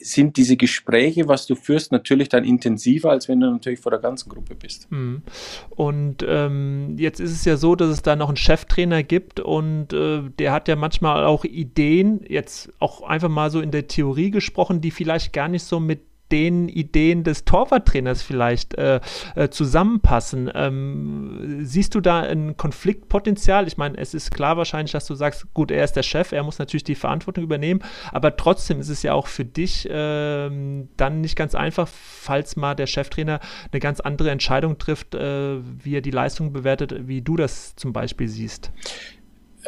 [0.00, 4.00] sind diese Gespräche, was du führst, natürlich dann intensiver, als wenn du natürlich vor der
[4.00, 4.90] ganzen Gruppe bist.
[4.90, 5.22] Mhm.
[5.70, 9.92] Und ähm, jetzt ist es ja so, dass es da noch einen Cheftrainer gibt und
[9.92, 14.30] äh, der hat ja manchmal auch Ideen, jetzt auch einfach mal so in der Theorie
[14.30, 16.00] gesprochen, die vielleicht gar nicht so mit
[16.32, 19.00] den Ideen des Torwarttrainers vielleicht äh,
[19.34, 20.50] äh, zusammenpassen.
[20.54, 23.66] Ähm, siehst du da ein Konfliktpotenzial?
[23.66, 26.42] Ich meine, es ist klar wahrscheinlich, dass du sagst, gut, er ist der Chef, er
[26.42, 31.20] muss natürlich die Verantwortung übernehmen, aber trotzdem ist es ja auch für dich ähm, dann
[31.20, 33.40] nicht ganz einfach, falls mal der Cheftrainer
[33.72, 37.92] eine ganz andere Entscheidung trifft, äh, wie er die Leistung bewertet, wie du das zum
[37.92, 38.72] Beispiel siehst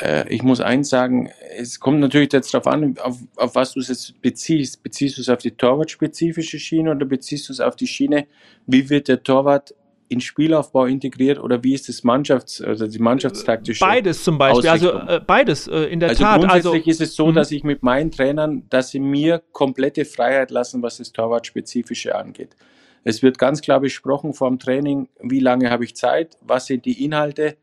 [0.00, 3.80] äh, ich muss eins sagen, es kommt natürlich jetzt darauf an, auf, auf was du
[3.80, 4.82] es jetzt beziehst.
[4.82, 8.26] Beziehst du es auf die Torwart-spezifische Schiene oder beziehst du es auf die Schiene,
[8.66, 9.74] wie wird der Torwart
[10.08, 13.84] in Spielaufbau integriert oder wie ist das Mannschafts-, also die Mannschaftstaktische?
[13.84, 16.40] Beides zum Beispiel, also äh, beides äh, in der also Tat.
[16.40, 17.34] Grundsätzlich also, ist es so, mhm.
[17.34, 22.56] dass ich mit meinen Trainern, dass sie mir komplette Freiheit lassen, was das Torwart-spezifische angeht.
[23.04, 26.84] Es wird ganz klar besprochen vor dem Training, wie lange habe ich Zeit, was sind
[26.84, 27.56] die Inhalte,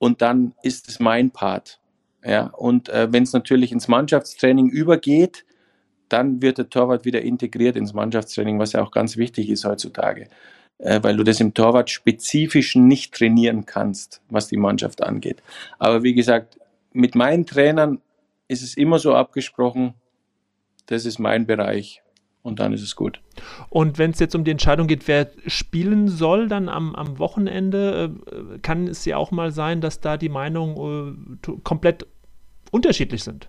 [0.00, 1.78] und dann ist es mein Part.
[2.24, 5.44] Ja, und äh, wenn es natürlich ins Mannschaftstraining übergeht,
[6.08, 10.28] dann wird der Torwart wieder integriert ins Mannschaftstraining, was ja auch ganz wichtig ist heutzutage,
[10.78, 15.42] äh, weil du das im Torwart spezifisch nicht trainieren kannst, was die Mannschaft angeht.
[15.78, 16.58] Aber wie gesagt,
[16.92, 18.00] mit meinen Trainern
[18.48, 19.94] ist es immer so abgesprochen,
[20.86, 22.02] das ist mein Bereich
[22.42, 23.20] und dann ist es gut.
[23.68, 28.14] Und wenn es jetzt um die Entscheidung geht, wer spielen soll, dann am, am Wochenende,
[28.30, 32.06] äh, kann es ja auch mal sein, dass da die Meinungen äh, komplett
[32.70, 33.48] unterschiedlich sind.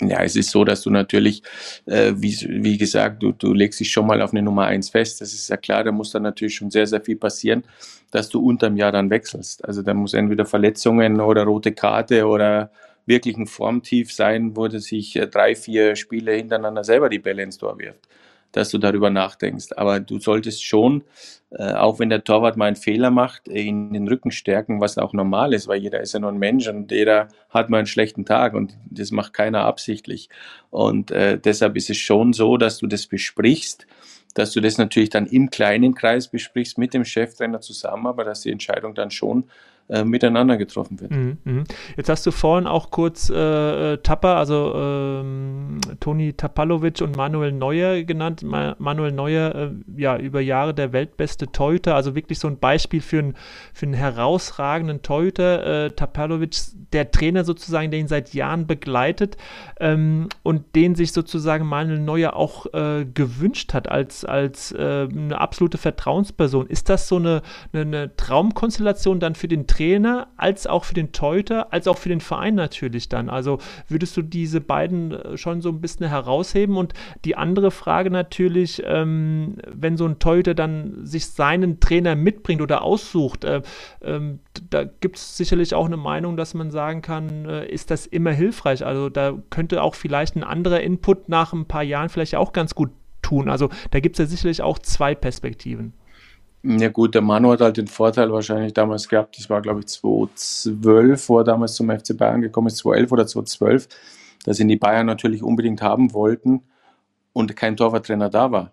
[0.00, 1.42] Ja, es ist so, dass du natürlich,
[1.86, 2.32] äh, wie,
[2.62, 5.20] wie gesagt, du, du legst dich schon mal auf eine Nummer 1 fest.
[5.20, 7.64] Das ist ja klar, da muss dann natürlich schon sehr, sehr viel passieren,
[8.12, 9.64] dass du unterm Jahr dann wechselst.
[9.64, 12.70] Also da muss entweder Verletzungen oder rote Karte oder
[13.08, 17.42] wirklich ein Formtief sein, wo er sich äh, drei, vier Spiele hintereinander selber die Bälle
[17.42, 18.08] ins Tor wirft,
[18.52, 19.68] dass du darüber nachdenkst.
[19.76, 21.04] Aber du solltest schon,
[21.50, 25.12] äh, auch wenn der Torwart mal einen Fehler macht, in den Rücken stärken, was auch
[25.12, 28.24] normal ist, weil jeder ist ja nur ein Mensch und jeder hat mal einen schlechten
[28.24, 30.28] Tag und das macht keiner absichtlich.
[30.70, 33.86] Und äh, deshalb ist es schon so, dass du das besprichst,
[34.34, 38.42] dass du das natürlich dann im kleinen Kreis besprichst mit dem Cheftrainer zusammen, aber dass
[38.42, 39.44] die Entscheidung dann schon
[39.90, 41.10] äh, miteinander getroffen wird.
[41.10, 41.64] Mhm, mhm.
[41.96, 47.52] Jetzt hast du vorhin auch kurz äh, äh Tapper, also ähm, Toni Tapalovic und Manuel
[47.52, 48.42] Neuer genannt.
[48.42, 53.00] Ma Manuel Neuer, äh, ja, über Jahre der weltbeste Torhüter, also wirklich so ein Beispiel
[53.00, 53.34] für, ein,
[53.72, 55.86] für einen herausragenden Torhüter.
[55.86, 56.56] Äh, Tapalovic,
[56.92, 59.38] der Trainer sozusagen, der ihn seit Jahren begleitet
[59.80, 65.78] ähm, und den sich sozusagen Manuel Neuer auch äh, gewünscht hat als, als eine absolute
[65.78, 66.66] Vertrauensperson.
[66.66, 69.77] Ist das so eine, eine, eine Traumkonstellation dann für den Trainer?
[69.78, 73.30] Trainer als auch für den Teuter, als auch für den Verein natürlich dann.
[73.30, 76.76] Also würdest du diese beiden äh, schon so ein bisschen herausheben?
[76.76, 82.60] Und die andere Frage natürlich, ähm, wenn so ein Teuter dann sich seinen Trainer mitbringt
[82.60, 83.62] oder aussucht, äh,
[84.02, 88.06] ähm, da gibt es sicherlich auch eine Meinung, dass man sagen kann, äh, ist das
[88.06, 88.84] immer hilfreich?
[88.84, 92.74] Also da könnte auch vielleicht ein anderer Input nach ein paar Jahren vielleicht auch ganz
[92.74, 92.90] gut
[93.22, 93.48] tun.
[93.48, 95.92] Also da gibt es ja sicherlich auch zwei Perspektiven.
[96.64, 99.86] Ja gut, der Manu hat halt den Vorteil wahrscheinlich damals gehabt, das war glaube ich
[99.86, 103.88] 2012, wo er damals zum FC Bayern gekommen ist, 2011 oder 2012,
[104.44, 106.62] dass ihn die Bayern natürlich unbedingt haben wollten
[107.32, 108.72] und kein Torwarttrainer da war.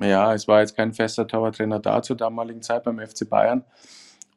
[0.00, 3.64] Ja, es war jetzt kein fester Torwarttrainer da zur damaligen Zeit beim FC Bayern.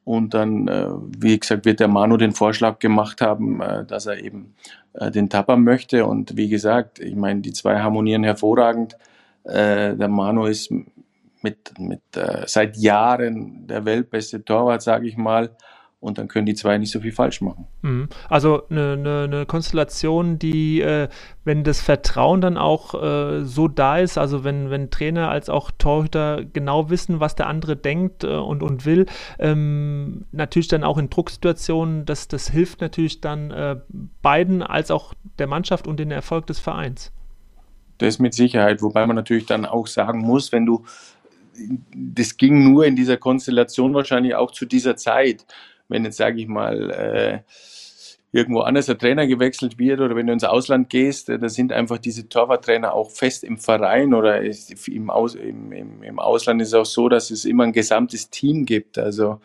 [0.05, 4.21] Und dann, äh, wie gesagt, wird der Manu den Vorschlag gemacht haben, äh, dass er
[4.21, 4.55] eben
[4.93, 6.05] äh, den Tapper möchte.
[6.05, 8.97] Und wie gesagt, ich meine, die zwei harmonieren hervorragend.
[9.45, 10.71] Der Manu ist
[11.43, 15.56] mit, mit äh, seit Jahren der weltbeste Torwart, sage ich mal.
[16.03, 17.65] Und dann können die zwei nicht so viel falsch machen.
[17.82, 18.10] Mhm.
[18.27, 21.08] Also eine, eine, eine, Konstellation, die, äh,
[21.45, 25.71] wenn das Vertrauen dann auch äh, so da ist, also wenn, wenn Trainer als auch
[25.71, 29.06] Torhüter genau wissen, was der andere denkt äh, und, und will,
[29.39, 33.77] ähm, natürlich dann auch in Drucksituationen, das, das hilft natürlich dann äh,
[34.21, 37.13] beiden als auch der Mannschaft und den Erfolg des Vereins.
[37.99, 40.84] Das mit Sicherheit, wobei man natürlich dann auch sagen muss, wenn du
[41.96, 45.46] das ging nur in dieser Konstellation wahrscheinlich auch zu dieser Zeit.
[45.88, 47.39] Wenn jetzt, sage ich mal, äh,
[48.34, 51.72] irgendwo anders der Trainer gewechselt wird oder wenn du ins Ausland gehst, äh, da sind
[51.72, 56.70] einfach diese Torwarttrainer auch fest im Verein oder im, Aus, im, im, im, Ausland ist
[56.70, 58.98] es auch so, dass es immer ein gesamtes Team gibt.
[58.98, 59.39] Also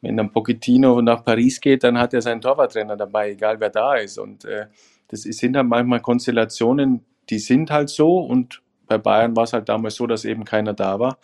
[0.00, 3.96] wenn dann Pochettino nach Paris geht, dann hat er seinen Torwarttrainer dabei, egal wer da
[3.96, 4.18] ist.
[4.18, 4.66] Und äh,
[5.08, 9.68] das sind dann manchmal Konstellationen, die sind halt so und bei Bayern war es halt
[9.68, 11.18] damals so, dass eben keiner da war.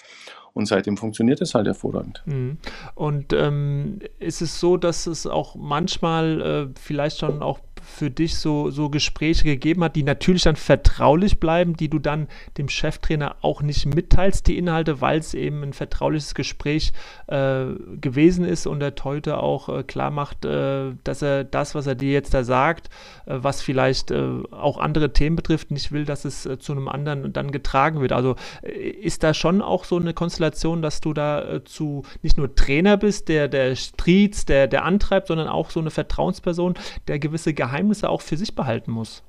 [0.53, 2.23] Und seitdem funktioniert es halt hervorragend.
[2.27, 2.59] Mhm.
[2.95, 8.37] Und ähm, ist es so, dass es auch manchmal äh, vielleicht schon auch für dich
[8.39, 13.37] so, so Gespräche gegeben hat, die natürlich dann vertraulich bleiben, die du dann dem Cheftrainer
[13.43, 16.93] auch nicht mitteilst, die Inhalte, weil es eben ein vertrauliches Gespräch
[17.27, 17.67] äh,
[18.01, 21.95] gewesen ist und der Teute auch äh, klar macht, äh, dass er das, was er
[21.95, 22.89] dir jetzt da sagt,
[23.27, 26.89] äh, was vielleicht äh, auch andere Themen betrifft, nicht will, dass es äh, zu einem
[26.89, 28.13] anderen dann getragen wird.
[28.13, 32.97] Also ist da schon auch so eine Konstellation, dass du da zu nicht nur Trainer
[32.97, 36.75] bist, der, der Streets, der, der antreibt, sondern auch so eine Vertrauensperson,
[37.09, 39.25] der gewisse Geheimnisse Geheimnisse auch für sich behalten muss.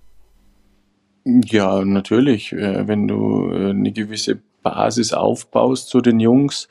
[1.25, 2.53] Ja, natürlich.
[2.53, 6.67] Äh, wenn du äh, eine gewisse Basis aufbaust zu den Jungs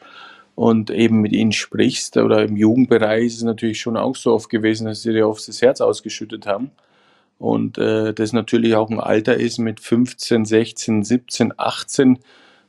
[0.55, 4.49] und eben mit ihnen sprichst, oder im Jugendbereich ist es natürlich schon auch so oft
[4.49, 6.71] gewesen, dass sie dir oft das Herz ausgeschüttet haben.
[7.39, 12.21] Und äh, das natürlich auch ein Alter ist mit 15, 16, 17, 18,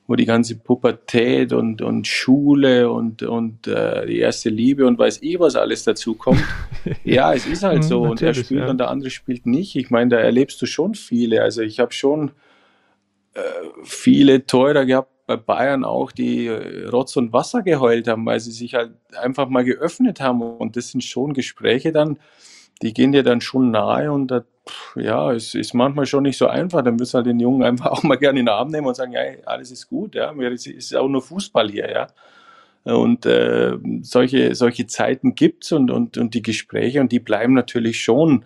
[0.08, 5.20] wo die ganze Pubertät und, und Schule und, und äh, die erste Liebe und weiß
[5.22, 6.44] ich was alles dazu kommt.
[7.04, 8.04] ja, es ist halt so.
[8.04, 8.70] und er spielt ja.
[8.70, 9.76] und der andere spielt nicht.
[9.76, 11.42] Ich meine, da erlebst du schon viele.
[11.42, 12.32] Also ich habe schon
[13.34, 13.42] äh,
[13.84, 18.52] viele Teurer gehabt bei Bayern auch, die äh, Rotz und Wasser geheult haben, weil sie
[18.52, 20.42] sich halt einfach mal geöffnet haben.
[20.42, 22.20] Und das sind schon Gespräche dann,
[22.84, 24.44] die gehen dir dann schon nahe und da
[24.96, 26.84] ja, es ist manchmal schon nicht so einfach.
[26.84, 29.14] Dann du halt den Jungen einfach auch mal gerne in den Arm nehmen und sagen,
[29.14, 32.08] ja, alles ist gut, ja, es ist auch nur Fußball hier, ja.
[32.84, 38.00] Und äh, solche, solche Zeiten gibt's und, und, und die Gespräche und die bleiben natürlich
[38.00, 38.46] schon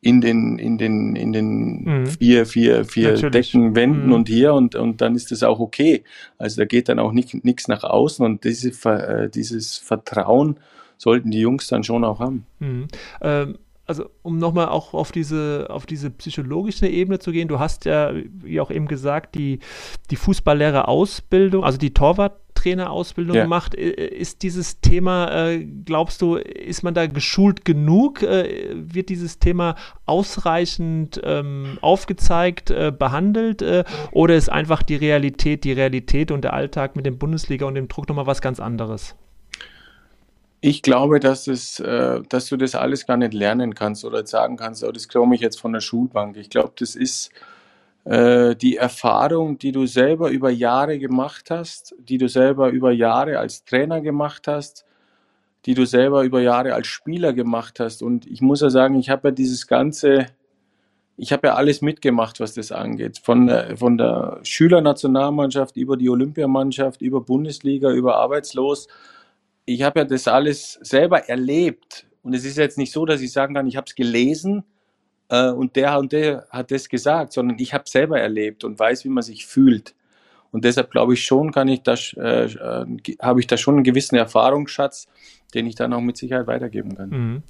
[0.00, 2.06] in den, in den, in den mhm.
[2.06, 3.50] vier, vier, vier natürlich.
[3.50, 4.12] Decken, Wänden mhm.
[4.12, 6.02] und hier und, und dann ist das auch okay.
[6.38, 10.58] Also da geht dann auch nichts nach außen und diese, äh, dieses Vertrauen
[10.96, 12.46] sollten die Jungs dann schon auch haben.
[12.60, 12.88] Mhm.
[13.20, 17.86] Ähm also um nochmal auch auf diese, auf diese psychologische Ebene zu gehen, du hast
[17.86, 19.60] ja, wie auch eben gesagt, die,
[20.10, 23.42] die Fußballlehrerausbildung, also die Torwarttrainerausbildung ja.
[23.44, 23.74] gemacht.
[23.74, 28.22] Ist dieses Thema, äh, glaubst du, ist man da geschult genug?
[28.22, 29.74] Äh, wird dieses Thema
[30.04, 33.64] ausreichend ähm, aufgezeigt, äh, behandelt?
[34.12, 37.88] Oder ist einfach die Realität, die Realität und der Alltag mit dem Bundesliga und dem
[37.88, 39.16] Druck nochmal was ganz anderes?
[40.60, 44.56] Ich glaube, dass, es, äh, dass du das alles gar nicht lernen kannst oder sagen
[44.56, 46.36] kannst, oh, das komme ich jetzt von der Schulbank.
[46.36, 47.30] Ich glaube, das ist
[48.04, 53.38] äh, die Erfahrung, die du selber über Jahre gemacht hast, die du selber über Jahre
[53.38, 54.84] als Trainer gemacht hast,
[55.66, 58.02] die du selber über Jahre als Spieler gemacht hast.
[58.02, 60.26] Und ich muss ja sagen, ich habe ja dieses ganze,
[61.16, 63.18] ich habe ja alles mitgemacht, was das angeht.
[63.22, 68.88] Von der, von der Schülernationalmannschaft über die Olympiamannschaft, über Bundesliga, über Arbeitslos.
[69.68, 72.06] Ich habe ja das alles selber erlebt.
[72.22, 74.64] Und es ist jetzt nicht so, dass ich sagen kann, ich habe es gelesen
[75.28, 78.78] äh, und der und der hat das gesagt, sondern ich habe es selber erlebt und
[78.78, 79.94] weiß, wie man sich fühlt.
[80.52, 82.86] Und deshalb glaube ich schon, kann ich das, äh, äh,
[83.20, 85.06] habe ich da schon einen gewissen Erfahrungsschatz,
[85.52, 87.10] den ich dann auch mit Sicherheit weitergeben kann.
[87.10, 87.42] Mhm.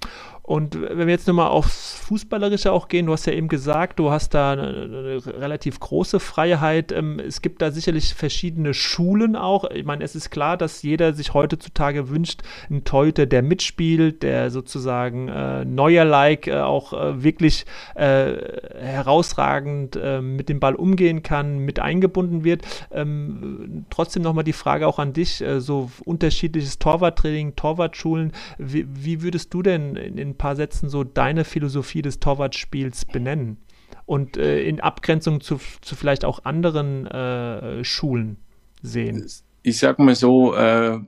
[0.48, 4.10] Und wenn wir jetzt nochmal aufs Fußballerische auch gehen, du hast ja eben gesagt, du
[4.10, 6.90] hast da eine, eine relativ große Freiheit.
[6.90, 9.70] Ähm, es gibt da sicherlich verschiedene Schulen auch.
[9.70, 14.50] Ich meine, es ist klar, dass jeder sich heutzutage wünscht, einen Teute, der mitspielt, der
[14.50, 18.32] sozusagen äh, neuer-like äh, auch äh, wirklich äh,
[18.74, 22.62] herausragend äh, mit dem Ball umgehen kann, mit eingebunden wird.
[22.90, 28.32] Ähm, trotzdem nochmal die Frage auch an dich, äh, so unterschiedliches Torwarttraining, Torwartschulen.
[28.56, 33.58] Wie, wie würdest du denn in, in paar Sätzen so deine Philosophie des Torwartspiels benennen?
[34.06, 38.38] Und äh, in Abgrenzung zu, zu vielleicht auch anderen äh, Schulen
[38.80, 39.26] sehen?
[39.62, 40.98] Ich sag mal so, äh,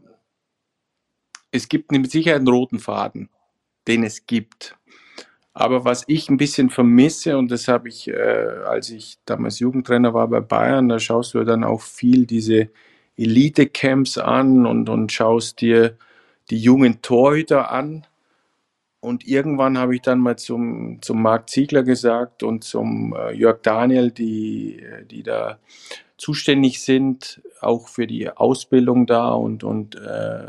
[1.50, 3.30] es gibt mit Sicherheit einen roten Faden,
[3.88, 4.76] den es gibt.
[5.52, 8.14] Aber was ich ein bisschen vermisse, und das habe ich, äh,
[8.66, 12.70] als ich damals Jugendtrainer war bei Bayern, da schaust du dann auch viel diese
[13.16, 15.96] Elite-Camps an und, und schaust dir
[16.50, 18.06] die jungen Torhüter an.
[19.00, 23.62] Und irgendwann habe ich dann mal zum, zum Marc Ziegler gesagt und zum äh, Jörg
[23.62, 25.58] Daniel, die, die da
[26.18, 30.48] zuständig sind, auch für die Ausbildung da und, und äh,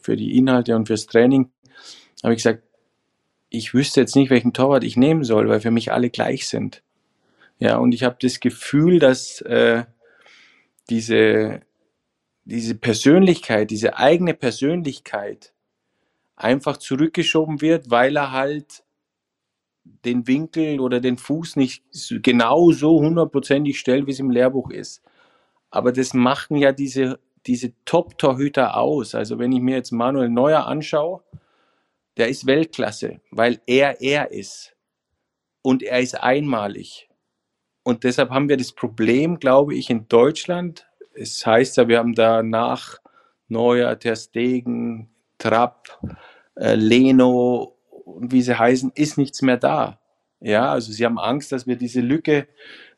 [0.00, 1.50] für die Inhalte und fürs Training,
[2.22, 2.62] habe ich gesagt,
[3.48, 6.82] ich wüsste jetzt nicht, welchen Torwart ich nehmen soll, weil für mich alle gleich sind.
[7.58, 9.84] Ja, und ich habe das Gefühl, dass äh,
[10.90, 11.60] diese,
[12.44, 15.54] diese Persönlichkeit, diese eigene Persönlichkeit,
[16.36, 18.84] einfach zurückgeschoben wird, weil er halt
[20.04, 21.82] den Winkel oder den Fuß nicht
[22.22, 25.02] genau so hundertprozentig stellt, wie es im Lehrbuch ist.
[25.70, 29.14] Aber das machen ja diese, diese Top-Torhüter aus.
[29.14, 31.22] Also wenn ich mir jetzt Manuel Neuer anschaue,
[32.16, 34.74] der ist Weltklasse, weil er er ist.
[35.62, 37.08] Und er ist einmalig.
[37.82, 40.88] Und deshalb haben wir das Problem, glaube ich, in Deutschland.
[41.14, 42.98] Es heißt ja, wir haben da nach
[43.48, 46.00] Neuer, Ter Stegen, Trapp,
[46.54, 50.00] äh, Leno und wie sie heißen, ist nichts mehr da.
[50.40, 52.46] Ja, also sie haben Angst, dass wir diese Lücke,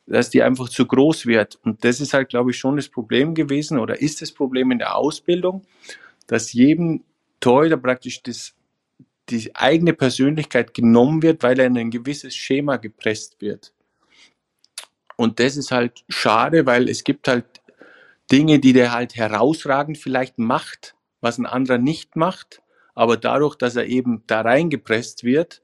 [0.05, 1.59] dass die einfach zu groß wird.
[1.63, 4.79] Und das ist halt, glaube ich, schon das Problem gewesen oder ist das Problem in
[4.79, 5.65] der Ausbildung,
[6.27, 7.03] dass jedem
[7.39, 8.53] Torhüter praktisch das,
[9.29, 13.73] die eigene Persönlichkeit genommen wird, weil er in ein gewisses Schema gepresst wird.
[15.15, 17.45] Und das ist halt schade, weil es gibt halt
[18.31, 22.61] Dinge, die der halt herausragend vielleicht macht, was ein anderer nicht macht,
[22.95, 25.61] aber dadurch, dass er eben da reingepresst wird,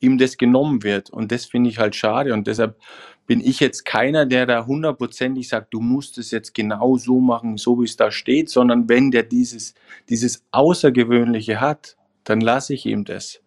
[0.00, 1.10] ihm das genommen wird.
[1.10, 2.32] Und das finde ich halt schade.
[2.32, 2.78] Und deshalb
[3.26, 7.56] bin ich jetzt keiner, der da hundertprozentig sagt, du musst es jetzt genau so machen,
[7.56, 9.74] so wie es da steht, sondern wenn der dieses,
[10.08, 13.40] dieses Außergewöhnliche hat, dann lasse ich ihm das.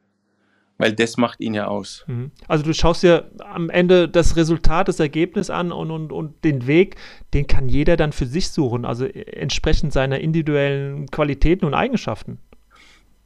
[0.79, 2.05] Weil das macht ihn ja aus.
[2.07, 2.31] Mhm.
[2.47, 6.67] Also du schaust dir am Ende das Resultat, das Ergebnis an und, und, und den
[6.67, 6.95] Weg,
[7.33, 12.39] den kann jeder dann für sich suchen, also entsprechend seiner individuellen Qualitäten und Eigenschaften.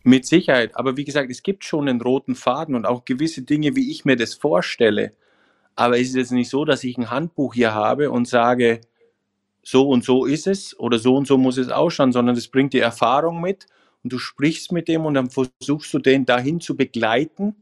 [0.03, 0.75] Mit Sicherheit.
[0.75, 4.03] Aber wie gesagt, es gibt schon einen roten Faden und auch gewisse Dinge, wie ich
[4.03, 5.11] mir das vorstelle.
[5.75, 8.81] Aber es ist jetzt nicht so, dass ich ein Handbuch hier habe und sage,
[9.61, 12.73] so und so ist es oder so und so muss es ausschauen, sondern das bringt
[12.73, 13.67] die Erfahrung mit
[14.03, 17.55] und du sprichst mit dem und dann versuchst du den dahin zu begleiten,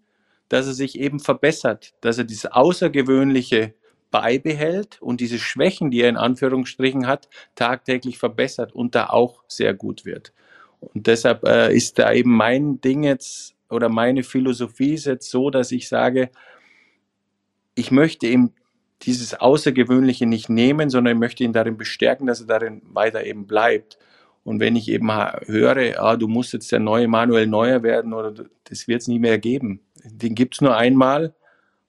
[0.50, 3.74] dass er sich eben verbessert, dass er dieses Außergewöhnliche
[4.10, 9.74] beibehält und diese Schwächen, die er in Anführungsstrichen hat, tagtäglich verbessert und da auch sehr
[9.74, 10.34] gut wird.
[10.82, 15.50] Und deshalb äh, ist da eben mein Ding jetzt oder meine Philosophie ist jetzt so,
[15.50, 16.30] dass ich sage,
[17.76, 18.54] ich möchte eben
[19.04, 23.48] dieses Außergewöhnliche nicht nehmen, sondern ich möchte ihn darin bestärken, dass er darin weiter eben
[23.48, 23.98] bleibt.
[24.44, 28.34] Und wenn ich eben höre, ah, du musst jetzt der neue Manuel Neuer werden oder
[28.64, 29.82] das wird es nie mehr geben.
[30.04, 31.36] Den gibt es nur einmal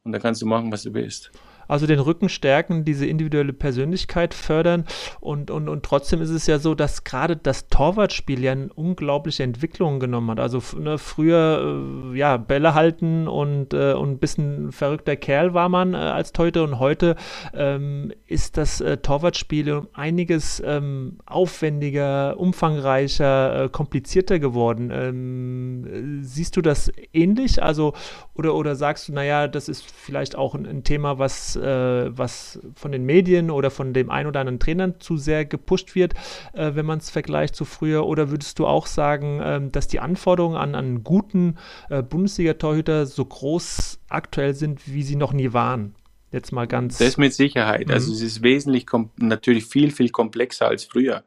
[0.05, 1.33] und da kannst du machen, was du willst
[1.73, 4.85] also den Rücken stärken, diese individuelle Persönlichkeit fördern.
[5.21, 9.43] Und, und, und trotzdem ist es ja so, dass gerade das Torwartspiel ja eine unglaubliche
[9.43, 10.39] Entwicklung genommen hat.
[10.39, 15.71] Also ne, früher, äh, ja, Bälle halten und, äh, und ein bisschen verrückter Kerl war
[15.71, 17.17] man äh, als Torhüter und heute
[17.55, 24.91] ähm, ist das äh, Torwartspiel um einiges ähm, aufwendiger, umfangreicher, äh, komplizierter geworden.
[24.93, 27.63] Ähm, siehst du das ähnlich?
[27.63, 27.95] Also,
[28.35, 32.61] oder, oder sagst du, naja, das ist vielleicht auch ein, ein Thema, was äh, was
[32.75, 36.15] von den Medien oder von dem ein oder anderen Trainern zu sehr gepusht wird,
[36.53, 38.07] äh, wenn man es vergleicht zu früher?
[38.07, 41.57] Oder würdest du auch sagen, ähm, dass die Anforderungen an einen guten
[41.89, 45.95] äh, Bundesliga-Torhüter so groß aktuell sind, wie sie noch nie waren?
[46.33, 46.99] Jetzt mal ganz.
[46.99, 47.91] Das mit Sicherheit.
[47.91, 48.13] Also mhm.
[48.13, 48.87] Also es ist wesentlich
[49.19, 51.23] natürlich viel, viel komplexer als früher.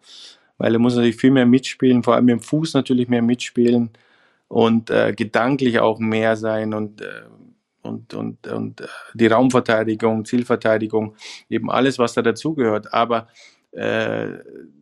[0.57, 3.89] Weil er muss natürlich viel mehr mitspielen, vor allem im Fuß natürlich mehr mitspielen
[4.47, 7.23] und äh, gedanklich auch mehr sein und, äh,
[7.85, 11.15] und, und, und äh, die Raumverteidigung, Zielverteidigung,
[11.49, 12.93] eben alles, was da dazugehört.
[12.93, 13.27] Aber
[13.71, 14.39] äh,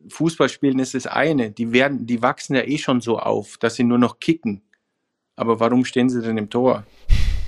[0.10, 1.51] Fußballspielen ist das eine.
[1.51, 4.62] Die, werden, die wachsen ja eh schon so auf, dass sie nur noch kicken.
[5.36, 6.86] Aber warum stehen sie denn im Tor?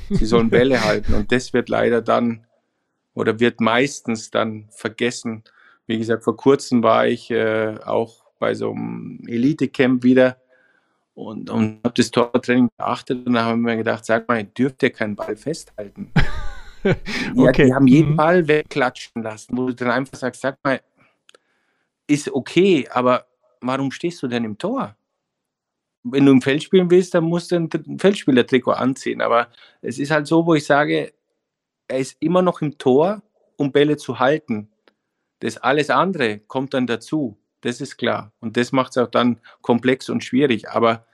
[0.09, 2.45] Sie sollen Bälle halten und das wird leider dann
[3.13, 5.43] oder wird meistens dann vergessen.
[5.87, 10.37] Wie gesagt, vor kurzem war ich äh, auch bei so einem Elite-Camp wieder
[11.15, 14.83] und, und habe das Tortraining beachtet und dann haben wir mir gedacht, sag mal, dürft
[14.83, 16.11] ihr keinen Ball festhalten?
[16.83, 16.97] okay.
[17.35, 18.15] ja, die haben jeden mhm.
[18.17, 20.81] Ball wegklatschen lassen, wo du dann einfach sagst, sag mal,
[22.07, 23.25] ist okay, aber
[23.61, 24.95] warum stehst du denn im Tor?
[26.03, 29.21] Wenn du im Feld spielen willst, dann musst du ein Feldspielertrikot anziehen.
[29.21, 29.47] Aber
[29.81, 31.13] es ist halt so, wo ich sage,
[31.87, 33.23] er ist immer noch im Tor,
[33.55, 34.69] um Bälle zu halten.
[35.39, 37.37] Das alles andere kommt dann dazu.
[37.65, 38.31] Das ist klar.
[38.39, 40.69] Und das macht es auch dann komplex und schwierig.
[40.69, 41.05] Aber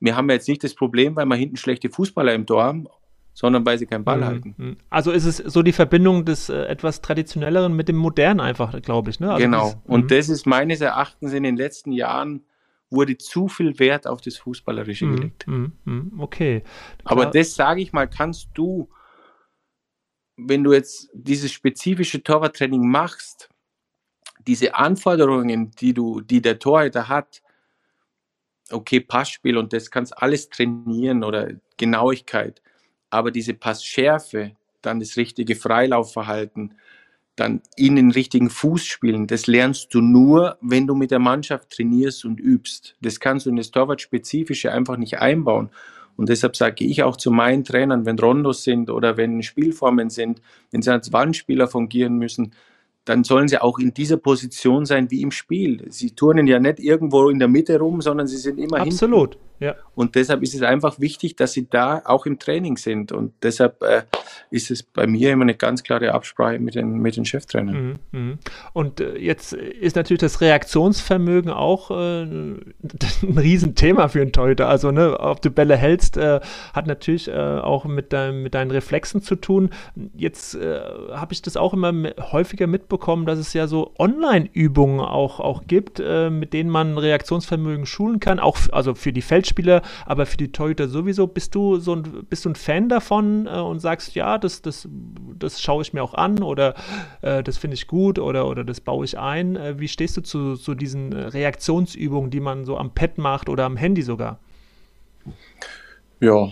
[0.00, 2.86] wir haben jetzt nicht das Problem, weil wir hinten schlechte Fußballer im Tor haben,
[3.32, 4.24] sondern weil sie keinen Ball mhm.
[4.24, 4.54] halten.
[4.56, 4.76] Mhm.
[4.90, 9.10] Also ist es so die Verbindung des äh, etwas traditionelleren mit dem modernen einfach, glaube
[9.10, 9.20] ich.
[9.20, 9.30] Ne?
[9.32, 9.70] Also genau.
[9.70, 10.08] Das, und mhm.
[10.08, 12.44] das ist meines Erachtens in den letzten Jahren
[12.88, 15.16] wurde zu viel Wert auf das Fußballerische mhm.
[15.16, 15.46] gelegt.
[16.18, 16.60] Okay.
[16.60, 17.12] Klar.
[17.12, 18.88] Aber das sage ich mal, kannst du
[20.36, 23.48] wenn du jetzt dieses spezifische Torwarttraining machst,
[24.46, 27.42] diese Anforderungen, die du, die der Torhüter hat,
[28.70, 32.62] okay, Passspiel und das kannst alles trainieren oder Genauigkeit,
[33.10, 36.74] aber diese Passschärfe, dann das richtige Freilaufverhalten,
[37.34, 41.70] dann in den richtigen Fuß spielen, das lernst du nur, wenn du mit der Mannschaft
[41.70, 42.96] trainierst und übst.
[43.02, 45.70] Das kannst du in das Torwartspezifische einfach nicht einbauen.
[46.16, 50.40] Und deshalb sage ich auch zu meinen Trainern, wenn Rondos sind oder wenn Spielformen sind,
[50.70, 52.54] wenn sie als Wandspieler fungieren müssen,
[53.06, 55.86] dann sollen sie auch in dieser Position sein wie im Spiel.
[55.88, 59.34] Sie turnen ja nicht irgendwo in der Mitte rum, sondern sie sind immer Absolut.
[59.34, 59.45] Hinten.
[59.58, 59.74] Ja.
[59.94, 63.12] Und deshalb ist es einfach wichtig, dass sie da auch im Training sind.
[63.12, 64.02] Und deshalb äh,
[64.50, 67.98] ist es bei mir immer eine ganz klare Absprache mit den, mit den Cheftrainern.
[68.12, 68.38] Mhm, mh.
[68.74, 72.74] Und äh, jetzt ist natürlich das Reaktionsvermögen auch äh, ein
[73.22, 74.68] Riesenthema für einen Torhüter.
[74.68, 76.40] Also, ne, ob du Bälle hältst, äh,
[76.74, 79.70] hat natürlich äh, auch mit, dein, mit deinen Reflexen zu tun.
[80.14, 80.80] Jetzt äh,
[81.12, 85.98] habe ich das auch immer häufiger mitbekommen, dass es ja so Online-Übungen auch, auch gibt,
[85.98, 90.52] mit denen man Reaktionsvermögen schulen kann, auch also für die Feld Feldspieler, aber für die
[90.52, 91.26] Torhüter sowieso.
[91.26, 94.88] Bist du so ein, bist du ein Fan davon äh, und sagst, ja, das, das,
[95.38, 96.74] das schaue ich mir auch an oder
[97.22, 99.56] äh, das finde ich gut oder, oder das baue ich ein?
[99.56, 103.64] Äh, wie stehst du zu, zu diesen Reaktionsübungen, die man so am Pad macht oder
[103.64, 104.38] am Handy sogar?
[106.20, 106.50] Ja,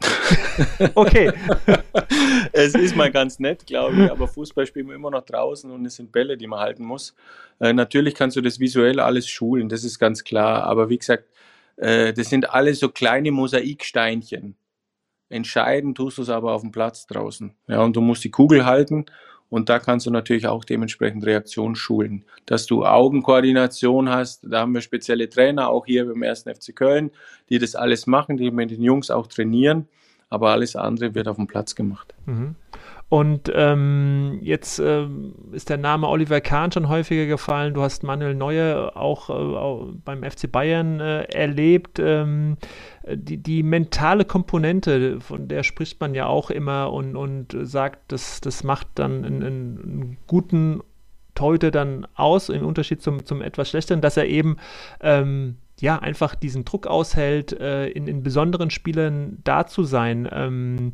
[0.94, 1.32] okay.
[2.52, 5.84] es ist mal ganz nett, glaube ich, aber Fußball spielen wir immer noch draußen und
[5.86, 7.14] es sind Bälle, die man halten muss.
[7.60, 10.64] Äh, natürlich kannst du das visuell alles schulen, das ist ganz klar.
[10.64, 11.24] Aber wie gesagt,
[11.76, 14.56] äh, das sind alles so kleine Mosaiksteinchen.
[15.28, 17.54] Entscheiden tust du es aber auf dem Platz draußen.
[17.66, 19.06] Ja, und du musst die Kugel halten
[19.48, 22.24] und da kannst du natürlich auch dementsprechend Reaktion schulen.
[22.46, 26.42] Dass du Augenkoordination hast, da haben wir spezielle Trainer, auch hier beim 1.
[26.42, 27.10] FC Köln,
[27.48, 29.88] die das alles machen, die mit den Jungs auch trainieren,
[30.28, 32.14] aber alles andere wird auf dem Platz gemacht.
[32.26, 32.56] Mhm.
[33.08, 35.06] Und ähm, jetzt äh,
[35.52, 37.72] ist der Name Oliver Kahn schon häufiger gefallen.
[37.72, 42.00] Du hast Manuel Neuer auch, äh, auch beim FC Bayern äh, erlebt.
[42.00, 42.56] Ähm,
[43.08, 48.40] die, die mentale Komponente, von der spricht man ja auch immer und, und sagt, das,
[48.40, 50.80] das macht dann einen, einen guten
[51.36, 54.56] Torhüter dann aus, im Unterschied zum, zum etwas schlechteren, dass er eben
[55.00, 60.28] ähm, ja, einfach diesen Druck aushält, äh, in, in besonderen Spielen da zu sein.
[60.32, 60.92] Ähm,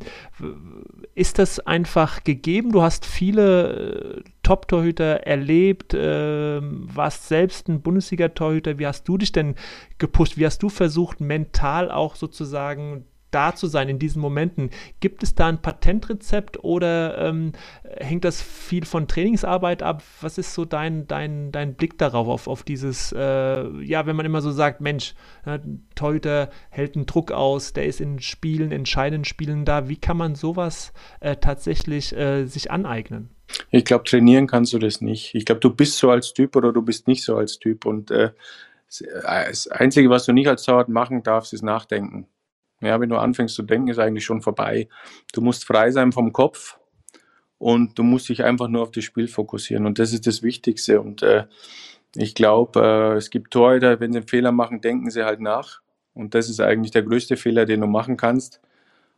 [1.15, 2.71] ist das einfach gegeben?
[2.71, 8.77] Du hast viele äh, Top-Torhüter erlebt, äh, warst selbst ein Bundesliga-Torhüter.
[8.77, 9.55] Wie hast du dich denn
[9.99, 10.37] gepusht?
[10.37, 14.69] Wie hast du versucht, mental auch sozusagen da zu sein in diesen Momenten.
[14.99, 17.53] Gibt es da ein Patentrezept oder ähm,
[17.83, 20.03] hängt das viel von Trainingsarbeit ab?
[20.21, 24.25] Was ist so dein, dein, dein Blick darauf, auf, auf dieses, äh, ja, wenn man
[24.25, 25.15] immer so sagt, Mensch,
[25.45, 25.59] äh,
[25.95, 29.89] Torhüter hält einen Druck aus, der ist in Spielen, entscheidenden Spielen da.
[29.89, 33.29] Wie kann man sowas äh, tatsächlich äh, sich aneignen?
[33.71, 35.35] Ich glaube, trainieren kannst du das nicht.
[35.35, 37.85] Ich glaube, du bist so als Typ oder du bist nicht so als Typ.
[37.85, 38.31] Und äh,
[39.21, 42.27] das Einzige, was du nicht als Torwart machen darfst, ist nachdenken.
[42.85, 44.87] Ja, wenn du anfängst zu denken, ist eigentlich schon vorbei.
[45.33, 46.77] Du musst frei sein vom Kopf
[47.57, 51.01] und du musst dich einfach nur auf das Spiel fokussieren und das ist das Wichtigste
[51.01, 51.45] und äh,
[52.15, 55.81] ich glaube, äh, es gibt Torhüter, wenn sie einen Fehler machen, denken sie halt nach
[56.13, 58.61] und das ist eigentlich der größte Fehler, den du machen kannst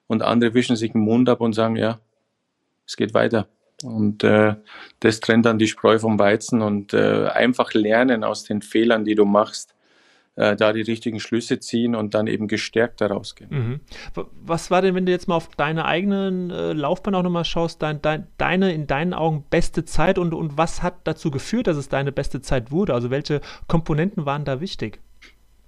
[0.07, 1.99] und andere wischen sich den Mund ab und sagen, ja,
[2.86, 3.47] es geht weiter.
[3.84, 4.55] Und äh,
[5.01, 9.16] das trennt dann die Spreu vom Weizen und äh, einfach lernen aus den Fehlern, die
[9.16, 9.74] du machst,
[10.36, 13.47] äh, da die richtigen Schlüsse ziehen und dann eben gestärkt daraus gehen.
[13.49, 13.79] Mhm.
[14.41, 17.81] Was war denn, wenn du jetzt mal auf deine eigenen äh, Laufbahn auch nochmal schaust,
[17.81, 21.77] dein, dein, deine in deinen Augen beste Zeit und, und was hat dazu geführt, dass
[21.77, 22.93] es deine beste Zeit wurde?
[22.93, 24.99] Also welche Komponenten waren da wichtig?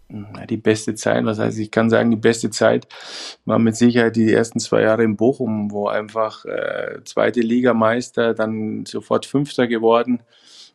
[0.10, 2.88] die beste Zeit, was heißt, ich kann sagen, die beste Zeit
[3.46, 8.86] war mit Sicherheit die ersten zwei Jahre in Bochum, wo einfach äh, zweite Ligameister, dann
[8.86, 10.22] sofort Fünfter geworden,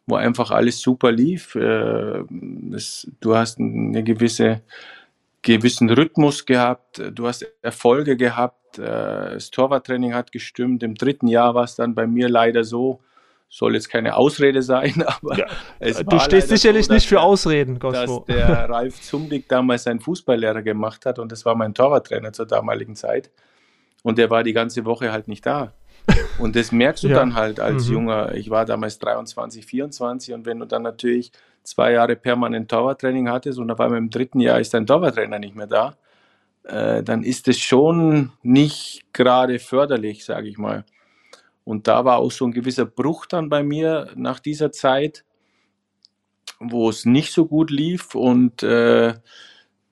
[0.06, 1.54] wo einfach alles super lief.
[1.54, 4.62] Äh, das, du hast eine gewisse
[5.42, 10.82] gewissen Rhythmus gehabt, du hast Erfolge gehabt, äh, das Torwarttraining hat gestimmt.
[10.82, 13.00] Im dritten Jahr war es dann bei mir leider so,
[13.48, 15.46] soll jetzt keine Ausrede sein, aber ja.
[15.80, 18.24] du stehst sicherlich so, nicht für Ausreden, Gospo.
[18.26, 22.46] Dass der Ralf Zumdick damals seinen Fußballlehrer gemacht hat und das war mein Torwarttrainer zur
[22.46, 23.30] damaligen Zeit
[24.02, 25.72] und der war die ganze Woche halt nicht da.
[26.38, 27.14] Und das merkst du ja.
[27.16, 27.94] dann halt als mhm.
[27.94, 28.34] Junger.
[28.34, 31.32] Ich war damals 23, 24 und wenn du dann natürlich
[31.62, 35.54] zwei Jahre permanent Torwarttraining hattest und auf einmal im dritten Jahr ist dein Torwarttrainer nicht
[35.54, 35.96] mehr da,
[36.64, 40.84] äh, dann ist es schon nicht gerade förderlich, sage ich mal.
[41.64, 45.24] Und da war auch so ein gewisser Bruch dann bei mir nach dieser Zeit,
[46.58, 48.14] wo es nicht so gut lief.
[48.14, 49.14] Und äh,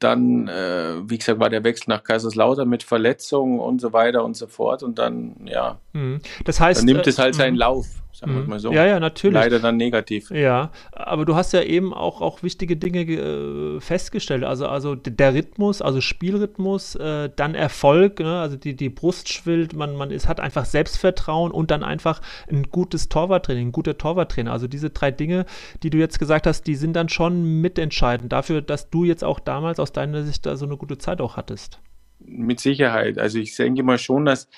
[0.01, 4.37] dann, äh, wie gesagt, war der Wechsel nach Kaiserslautern mit Verletzungen und so weiter und
[4.37, 4.83] so fort.
[4.83, 6.21] Und dann, ja, mhm.
[6.45, 7.61] das heißt, dann nimmt äh, es halt seinen mhm.
[7.61, 7.87] Lauf
[8.21, 8.49] sagen wir mhm.
[8.49, 8.73] mal so.
[8.73, 9.35] Ja, ja, natürlich.
[9.35, 10.31] Leider dann negativ.
[10.31, 14.45] Ja, aber du hast ja eben auch, auch wichtige Dinge äh, festgestellt.
[14.45, 18.41] Also, also der Rhythmus, also Spielrhythmus, äh, dann Erfolg, ne?
[18.41, 22.65] also die, die Brust schwillt, man, man ist, hat einfach Selbstvertrauen und dann einfach ein
[22.65, 24.53] gutes Torwarttraining, ein guter Torwarttrainer.
[24.53, 25.47] Also diese drei Dinge,
[25.83, 29.41] die du jetzt gesagt hast, die sind dann schon mitentscheidend dafür, dass du jetzt auch
[29.41, 31.81] damals aus deiner Sicht da so eine gute Zeit auch hattest.
[32.19, 33.19] Mit Sicherheit.
[33.19, 34.49] Also ich denke mal schon, dass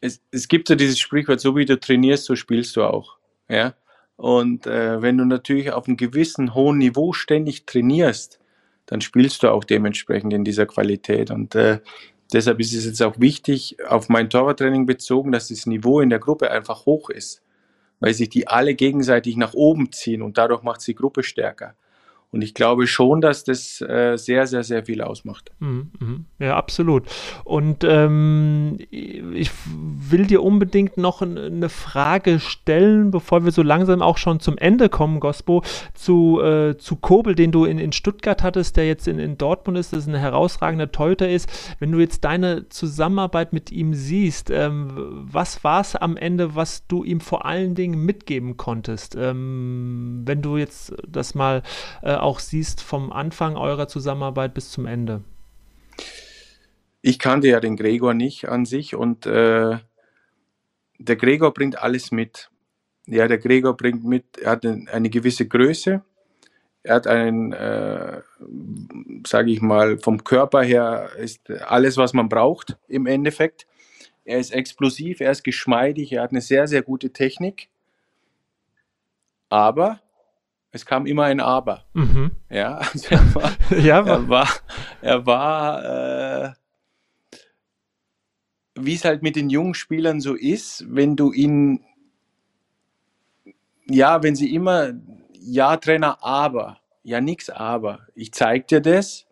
[0.00, 3.18] es, es gibt ja dieses Sprichwort, so wie du trainierst, so spielst du auch.
[3.48, 3.74] Ja?
[4.16, 8.40] Und äh, wenn du natürlich auf einem gewissen hohen Niveau ständig trainierst,
[8.86, 11.30] dann spielst du auch dementsprechend in dieser Qualität.
[11.30, 11.80] Und äh,
[12.32, 16.18] deshalb ist es jetzt auch wichtig, auf mein Torwarttraining bezogen, dass das Niveau in der
[16.18, 17.42] Gruppe einfach hoch ist,
[18.00, 21.74] weil sich die alle gegenseitig nach oben ziehen und dadurch macht die Gruppe stärker.
[22.30, 25.50] Und ich glaube schon, dass das äh, sehr, sehr, sehr viel ausmacht.
[25.60, 26.24] Mhm, mhm.
[26.38, 27.06] Ja, absolut.
[27.44, 34.18] Und ähm, ich will dir unbedingt noch eine Frage stellen, bevor wir so langsam auch
[34.18, 35.62] schon zum Ende kommen, Gospo,
[35.94, 39.78] zu, äh, zu Kobel, den du in, in Stuttgart hattest, der jetzt in, in Dortmund
[39.78, 41.48] ist, das ist ein herausragender Torhüter ist.
[41.78, 44.90] Wenn du jetzt deine Zusammenarbeit mit ihm siehst, ähm,
[45.22, 49.16] was war es am Ende, was du ihm vor allen Dingen mitgeben konntest?
[49.18, 51.62] Ähm, wenn du jetzt das mal
[52.02, 55.22] äh, auch siehst vom Anfang eurer Zusammenarbeit bis zum Ende?
[57.00, 59.78] Ich kannte ja den Gregor nicht an sich und äh,
[60.98, 62.50] der Gregor bringt alles mit.
[63.06, 66.02] Ja, der Gregor bringt mit, er hat eine, gewisse Größe,
[66.82, 68.20] er hat einen, äh,
[69.26, 73.66] sage ich mal, vom Körper her ist alles, was man braucht im Endeffekt.
[74.24, 77.68] Er ist explosiv, er ist geschmeidig, er hat eine sehr, sehr gute Technik.
[79.48, 80.00] Aber
[80.70, 81.84] es kam immer ein Aber.
[81.94, 82.32] Mhm.
[82.50, 84.48] Ja, also er war, ja, er war,
[85.00, 86.52] er war äh,
[88.84, 91.84] wie es halt mit den jungen Spielern so ist, wenn du ihn,
[93.88, 94.92] ja, wenn sie immer,
[95.32, 99.26] ja, Trainer, aber, ja, nix, aber, ich zeig dir das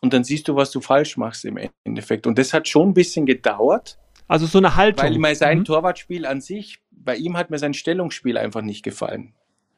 [0.00, 2.26] und dann siehst du, was du falsch machst im Endeffekt.
[2.26, 3.98] Und das hat schon ein bisschen gedauert.
[4.26, 5.04] Also so eine Haltung.
[5.04, 5.64] Weil mir sein mhm.
[5.64, 9.34] Torwartspiel an sich, bei ihm hat mir sein Stellungsspiel einfach nicht gefallen.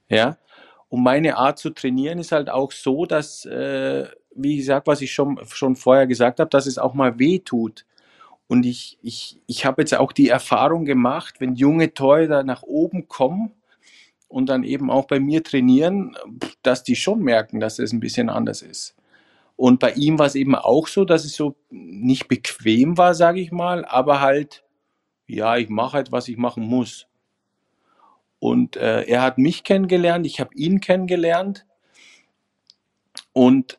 [0.08, 0.38] Ja.
[0.94, 5.12] Und meine Art zu trainieren ist halt auch so, dass, äh, wie gesagt, was ich
[5.12, 7.84] schon, schon vorher gesagt habe, dass es auch mal weh tut.
[8.46, 13.08] Und ich, ich, ich habe jetzt auch die Erfahrung gemacht, wenn junge Torhüter nach oben
[13.08, 13.50] kommen
[14.28, 16.16] und dann eben auch bei mir trainieren,
[16.62, 18.94] dass die schon merken, dass es ein bisschen anders ist.
[19.56, 23.40] Und bei ihm war es eben auch so, dass es so nicht bequem war, sage
[23.40, 24.62] ich mal, aber halt,
[25.26, 27.08] ja, ich mache halt, was ich machen muss.
[28.44, 31.64] Und äh, er hat mich kennengelernt, ich habe ihn kennengelernt.
[33.32, 33.78] Und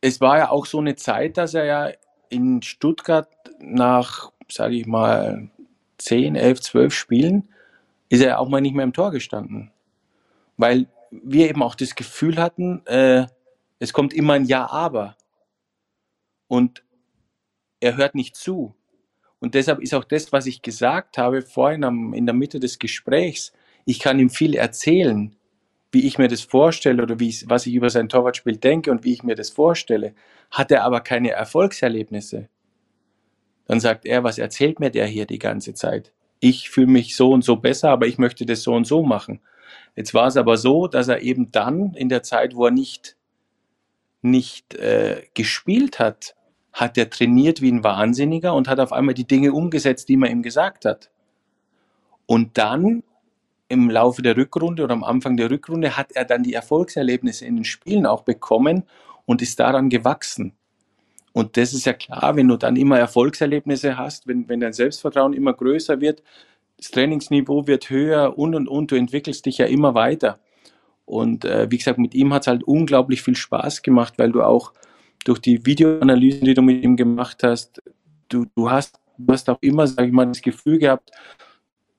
[0.00, 1.90] es war ja auch so eine Zeit, dass er ja
[2.28, 3.28] in Stuttgart
[3.58, 5.50] nach, sage ich mal,
[5.98, 7.48] 10, 11, 12 Spielen,
[8.08, 9.72] ist er auch mal nicht mehr im Tor gestanden.
[10.56, 13.26] Weil wir eben auch das Gefühl hatten, äh,
[13.80, 15.16] es kommt immer ein Ja, aber.
[16.46, 16.84] Und
[17.80, 18.76] er hört nicht zu.
[19.40, 22.78] Und deshalb ist auch das, was ich gesagt habe vorhin am, in der Mitte des
[22.78, 23.52] Gesprächs,
[23.84, 25.34] ich kann ihm viel erzählen,
[25.92, 29.04] wie ich mir das vorstelle oder wie ich, was ich über sein Torwartspiel denke und
[29.04, 30.14] wie ich mir das vorstelle.
[30.50, 32.48] Hat er aber keine Erfolgserlebnisse,
[33.66, 36.12] dann sagt er, was erzählt mir der hier die ganze Zeit?
[36.40, 39.40] Ich fühle mich so und so besser, aber ich möchte das so und so machen.
[39.94, 43.16] Jetzt war es aber so, dass er eben dann in der Zeit, wo er nicht,
[44.22, 46.34] nicht äh, gespielt hat,
[46.72, 50.30] hat er trainiert wie ein Wahnsinniger und hat auf einmal die Dinge umgesetzt, die man
[50.30, 51.10] ihm gesagt hat.
[52.26, 53.02] Und dann
[53.68, 57.56] im Laufe der Rückrunde oder am Anfang der Rückrunde hat er dann die Erfolgserlebnisse in
[57.56, 58.84] den Spielen auch bekommen
[59.26, 60.54] und ist daran gewachsen.
[61.32, 65.34] Und das ist ja klar, wenn du dann immer Erfolgserlebnisse hast, wenn, wenn dein Selbstvertrauen
[65.34, 66.22] immer größer wird,
[66.78, 70.38] das Trainingsniveau wird höher und und und, du entwickelst dich ja immer weiter.
[71.04, 74.42] Und äh, wie gesagt, mit ihm hat es halt unglaublich viel Spaß gemacht, weil du
[74.42, 74.72] auch
[75.28, 77.82] durch die Videoanalysen, die du mit ihm gemacht hast,
[78.30, 81.10] du, du, hast, du hast auch immer, sage ich mal, das Gefühl gehabt,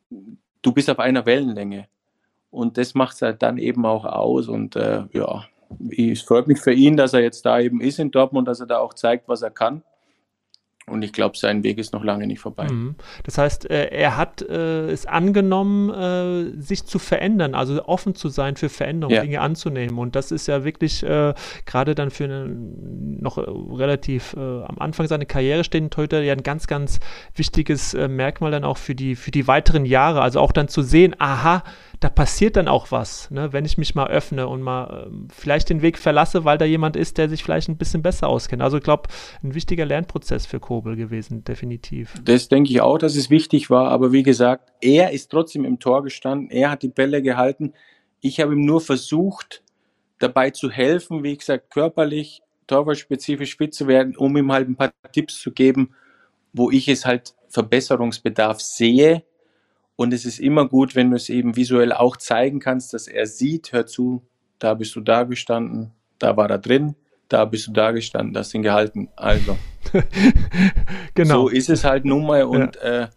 [0.09, 1.87] du bist auf einer Wellenlänge.
[2.49, 4.47] Und das macht es halt dann eben auch aus.
[4.47, 5.45] Und äh, ja,
[5.95, 8.65] es freut mich für ihn, dass er jetzt da eben ist in Dortmund, dass er
[8.65, 9.83] da auch zeigt, was er kann.
[10.89, 12.67] Und ich glaube, sein Weg ist noch lange nicht vorbei.
[12.69, 12.95] Mhm.
[13.23, 18.29] Das heißt, äh, er hat äh, es angenommen, äh, sich zu verändern, also offen zu
[18.29, 19.21] sein für Veränderungen, ja.
[19.21, 19.97] Dinge anzunehmen.
[19.97, 21.33] Und das ist ja wirklich äh,
[21.65, 26.43] gerade dann für einen noch relativ äh, am Anfang seiner Karriere stehenden Torhüter ja ein
[26.43, 26.99] ganz, ganz
[27.35, 30.21] wichtiges äh, Merkmal dann auch für die, für die weiteren Jahre.
[30.21, 31.63] Also auch dann zu sehen, aha,
[31.99, 33.51] da passiert dann auch was, ne?
[33.51, 36.95] wenn ich mich mal öffne und mal ähm, vielleicht den Weg verlasse, weil da jemand
[36.95, 38.61] ist, der sich vielleicht ein bisschen besser auskennt.
[38.61, 39.09] Also ich glaube,
[39.43, 42.13] ein wichtiger Lernprozess für Kobel gewesen, definitiv.
[42.23, 45.79] Das denke ich auch, dass es wichtig war, aber wie gesagt, er ist trotzdem im
[45.79, 47.73] Tor gestanden, er hat die Bälle gehalten.
[48.21, 49.61] Ich habe ihm nur versucht,
[50.19, 54.91] dabei zu helfen, wie gesagt, körperlich, torwartspezifisch fit zu werden, um ihm halt ein paar
[55.11, 55.91] Tipps zu geben,
[56.53, 59.23] wo ich es halt Verbesserungsbedarf sehe
[59.99, 63.25] und es ist immer gut, wenn du es eben visuell auch zeigen kannst, dass er
[63.27, 64.25] sieht, hör zu,
[64.57, 66.95] da bist du da gestanden, da war er drin,
[67.27, 69.09] da bist du da gestanden, das ihn gehalten.
[69.17, 69.57] Also.
[71.15, 71.41] genau.
[71.41, 72.81] So ist es halt nun mal und ja.
[72.81, 73.07] äh,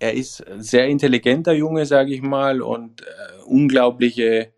[0.00, 4.52] er ist ein sehr intelligenter Junge, sage ich mal, und äh, unglaubliche,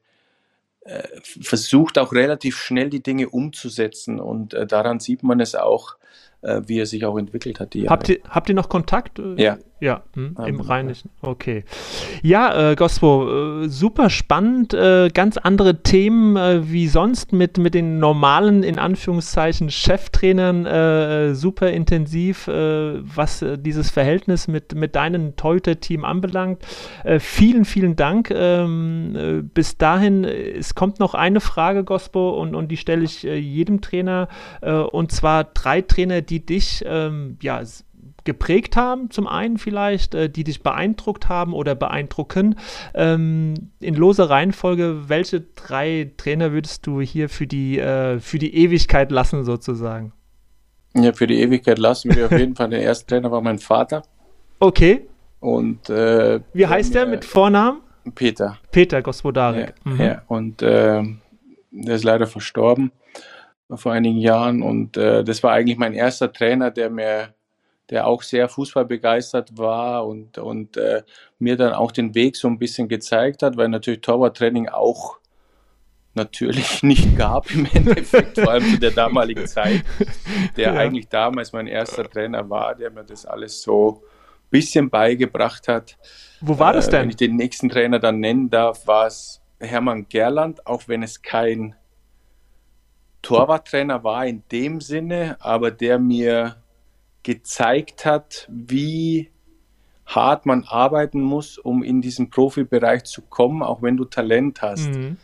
[0.80, 5.98] äh, versucht auch relativ schnell die Dinge umzusetzen und äh, daran sieht man es auch,
[6.42, 7.76] äh, wie er sich auch entwickelt hat.
[7.76, 9.20] habt, ihr, habt ihr noch Kontakt?
[9.36, 9.58] Ja.
[9.84, 11.10] Ja, hm, im Rheinischen.
[11.20, 11.62] Okay.
[12.22, 14.72] Ja, äh, Gospo, äh, super spannend.
[14.72, 20.64] Äh, ganz andere Themen äh, wie sonst mit, mit den normalen, in Anführungszeichen, Cheftrainern.
[20.64, 26.64] Äh, super intensiv, äh, was dieses Verhältnis mit, mit deinem Torhüter-Team anbelangt.
[27.18, 28.30] vielen, vielen Dank.
[28.30, 33.82] Ähm, bis dahin, es kommt noch eine Frage, Gospo, und, und die stelle ich jedem
[33.82, 34.28] Trainer.
[34.92, 37.60] und zwar drei Trainer, die dich ähm, ja,
[38.24, 42.56] geprägt haben, zum einen vielleicht, äh, die dich beeindruckt haben oder beeindrucken.
[42.94, 48.54] Ähm, in loser Reihenfolge, welche drei Trainer würdest du hier für die, äh, für die
[48.56, 50.12] Ewigkeit lassen, sozusagen?
[50.94, 52.70] Ja, für die Ewigkeit lassen wir auf jeden Fall.
[52.70, 54.02] Der erste Trainer war mein Vater.
[54.60, 55.08] Okay.
[55.40, 57.80] Und äh, wie heißt der mit Vornamen?
[58.14, 58.58] Peter.
[58.70, 59.74] Peter Gospodarek.
[59.84, 60.00] Ja, mhm.
[60.00, 60.22] ja.
[60.28, 61.02] und äh,
[61.70, 62.92] der ist leider verstorben
[63.74, 67.34] vor einigen Jahren und äh, das war eigentlich mein erster Trainer, der mir
[67.90, 71.02] der auch sehr fußballbegeistert war und, und äh,
[71.38, 75.18] mir dann auch den Weg so ein bisschen gezeigt hat, weil natürlich Torwarttraining auch
[76.14, 79.84] natürlich nicht gab im Endeffekt, vor allem zu der damaligen Zeit,
[80.56, 80.80] der ja.
[80.80, 85.98] eigentlich damals mein erster Trainer war, der mir das alles so ein bisschen beigebracht hat.
[86.40, 87.00] Wo war das denn?
[87.00, 91.02] Äh, wenn ich den nächsten Trainer dann nennen darf, war es Hermann Gerland, auch wenn
[91.02, 91.74] es kein
[93.22, 96.56] Torwarttrainer war in dem Sinne, aber der mir
[97.24, 99.30] gezeigt hat, wie
[100.06, 104.90] hart man arbeiten muss, um in diesen Profibereich zu kommen, auch wenn du Talent hast.
[104.90, 105.16] Mhm.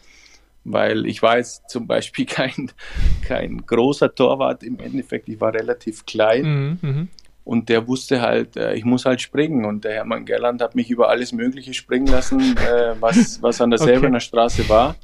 [0.65, 2.73] Weil ich war jetzt zum Beispiel kein,
[3.23, 6.79] kein großer Torwart im Endeffekt, ich war relativ klein.
[6.83, 7.09] Mhm, mhm.
[7.45, 9.65] Und der wusste halt, äh, ich muss halt springen.
[9.65, 13.71] Und der Hermann Gerland hat mich über alles Mögliche springen lassen, äh, was, was an
[13.71, 13.93] der okay.
[13.93, 14.97] Selbener Straße war.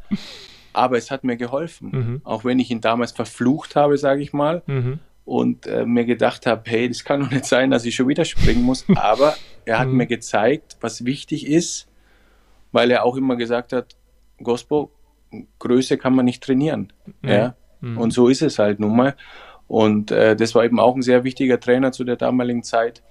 [0.73, 1.91] Aber es hat mir geholfen.
[1.91, 2.21] Mhm.
[2.25, 4.63] Auch wenn ich ihn damals verflucht habe, sage ich mal.
[4.67, 8.09] Mhm und äh, mir gedacht habe, hey, das kann doch nicht sein, dass ich schon
[8.09, 8.87] wieder springen muss.
[8.95, 9.35] Aber
[9.67, 9.97] er hat mhm.
[9.97, 11.89] mir gezeigt, was wichtig ist,
[12.73, 13.97] weil er auch immer gesagt hat,
[14.43, 14.93] Gospo,
[15.59, 16.93] Größe kann man nicht trainieren.
[17.23, 17.29] Mhm.
[17.29, 17.55] Ja?
[17.81, 17.99] Mhm.
[17.99, 19.17] Und so ist es halt nun mal.
[19.67, 23.03] Und äh, das war eben auch ein sehr wichtiger Trainer zu der damaligen Zeit.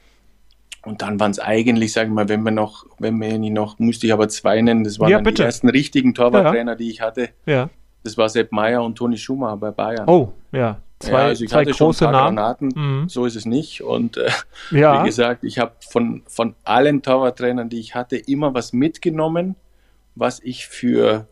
[0.86, 3.78] Und dann waren es eigentlich, sagen wir mal, wenn wir noch, wenn wir ihn noch,
[3.78, 6.76] müsste ich aber zwei nennen, das waren ja, die ersten richtigen Torwarttrainer, ja.
[6.78, 7.30] die ich hatte.
[7.46, 7.70] Ja.
[8.04, 10.08] Das war Sepp Meyer und Toni Schumacher bei Bayern.
[10.08, 10.80] Oh, ja.
[11.00, 12.36] Zwei, ja, also zwei große Namen.
[12.36, 13.10] Granaten, mhm.
[13.10, 13.82] So ist es nicht.
[13.82, 14.30] Und äh,
[14.72, 15.02] ja.
[15.02, 19.56] wie gesagt, ich habe von, von allen Torwarttrainern, die ich hatte, immer was mitgenommen,
[20.16, 21.28] was ich für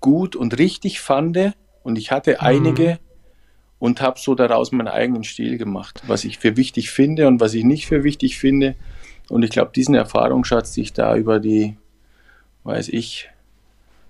[0.00, 1.38] gut und richtig fand.
[1.82, 2.36] Und ich hatte mhm.
[2.40, 2.98] einige
[3.78, 7.54] und habe so daraus meinen eigenen Stil gemacht, was ich für wichtig finde und was
[7.54, 8.74] ich nicht für wichtig finde.
[9.28, 11.76] Und ich glaube, diesen Erfahrungsschatz, die ich da über die,
[12.64, 13.28] weiß ich,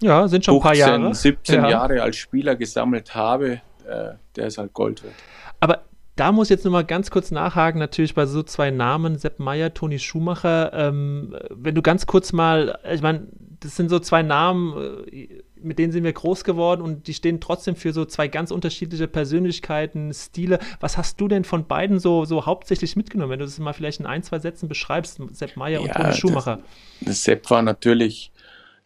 [0.03, 1.15] ja, sind schon 15, ein paar Jahre.
[1.15, 1.71] 17 ja.
[1.71, 5.15] Jahre als Spieler gesammelt habe, äh, der ist halt Gold wert.
[5.61, 5.85] Aber
[6.17, 9.75] da muss ich jetzt nochmal ganz kurz nachhaken, natürlich bei so zwei Namen, Sepp Meyer,
[9.75, 10.73] Toni Schumacher.
[10.73, 13.27] Ähm, wenn du ganz kurz mal, ich meine,
[13.61, 17.41] das sind so zwei Namen, äh, mit denen sind wir groß geworden und die stehen
[17.41, 20.59] trotzdem für so zwei ganz unterschiedliche Persönlichkeiten, Stile.
[20.81, 24.01] Was hast du denn von beiden so, so hauptsächlich mitgenommen, wenn du das mal vielleicht
[24.01, 26.61] in ein, zwei Sätzen beschreibst, Sepp Meyer ja, und Toni Schumacher?
[27.01, 28.33] Das, das Sepp war natürlich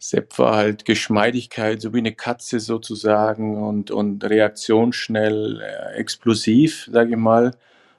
[0.03, 7.11] Sepp war halt Geschmeidigkeit, so wie eine Katze sozusagen und, und reaktionsschnell, äh, explosiv, sage
[7.11, 7.51] ich mal,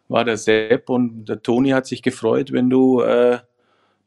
[0.09, 3.39] war der Sepp und der Toni hat sich gefreut, wenn du äh,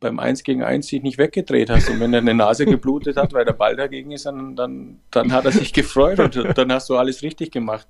[0.01, 3.31] beim 1 gegen 1 dich nicht weggedreht hast und wenn er eine Nase geblutet hat,
[3.31, 6.89] weil der Ball dagegen ist, dann, dann, dann hat er sich gefreut und dann hast
[6.89, 7.87] du alles richtig gemacht.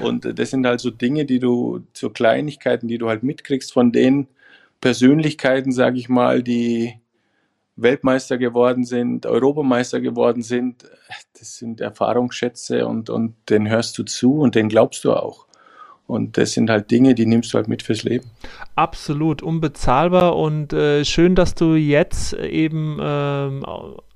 [0.00, 3.92] Und das sind halt so Dinge, die du, so Kleinigkeiten, die du halt mitkriegst von
[3.92, 4.28] den
[4.80, 7.01] Persönlichkeiten, sage ich mal, die
[7.76, 10.84] Weltmeister geworden sind, Europameister geworden sind,
[11.38, 15.46] das sind Erfahrungsschätze und, und den hörst du zu und den glaubst du auch.
[16.06, 18.28] Und das sind halt Dinge, die nimmst du halt mit fürs Leben.
[18.74, 23.64] Absolut, unbezahlbar und äh, schön, dass du jetzt eben ähm,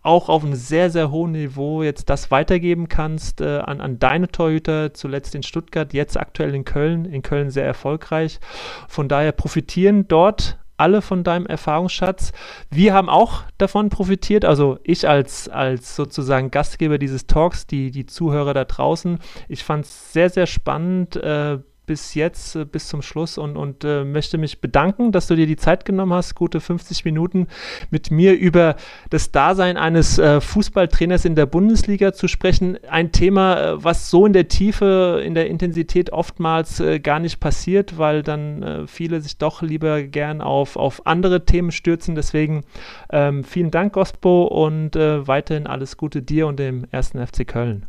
[0.03, 4.29] auch auf einem sehr, sehr hohen Niveau jetzt das weitergeben kannst äh, an, an deine
[4.29, 8.41] Torhüter, zuletzt in Stuttgart, jetzt aktuell in Köln, in Köln sehr erfolgreich.
[8.89, 12.33] Von daher profitieren dort alle von deinem Erfahrungsschatz.
[12.71, 18.07] Wir haben auch davon profitiert, also ich als, als sozusagen Gastgeber dieses Talks, die, die
[18.07, 19.19] Zuhörer da draußen.
[19.49, 21.17] Ich fand es sehr, sehr spannend.
[21.17, 25.37] Äh, bis jetzt, äh, bis zum Schluss und, und äh, möchte mich bedanken, dass du
[25.37, 27.47] dir die Zeit genommen hast, gute 50 Minuten
[27.91, 28.77] mit mir über
[29.11, 32.79] das Dasein eines äh, Fußballtrainers in der Bundesliga zu sprechen.
[32.91, 37.41] Ein Thema, äh, was so in der Tiefe, in der Intensität oftmals äh, gar nicht
[37.41, 42.15] passiert, weil dann äh, viele sich doch lieber gern auf, auf andere Themen stürzen.
[42.15, 42.65] Deswegen
[43.11, 47.87] ähm, vielen Dank, Gospo, und weiterhin alles Gute dir und dem ersten FC Köln.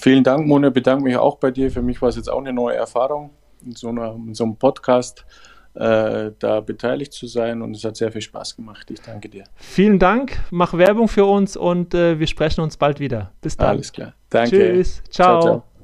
[0.00, 0.70] Vielen Dank, Mona.
[0.70, 1.70] Bedanke mich auch bei dir.
[1.70, 3.30] Für mich war es jetzt auch eine neue Erfahrung,
[3.64, 5.24] in so, einer, in so einem Podcast
[5.74, 8.90] äh, da beteiligt zu sein und es hat sehr viel Spaß gemacht.
[8.90, 9.44] Ich danke dir.
[9.56, 10.38] Vielen Dank.
[10.50, 13.32] Mach Werbung für uns und äh, wir sprechen uns bald wieder.
[13.42, 13.68] Bis dann.
[13.68, 14.14] Alles klar.
[14.30, 14.56] Danke.
[14.56, 15.02] Tschüss.
[15.10, 15.40] ciao.
[15.40, 15.75] ciao, ciao.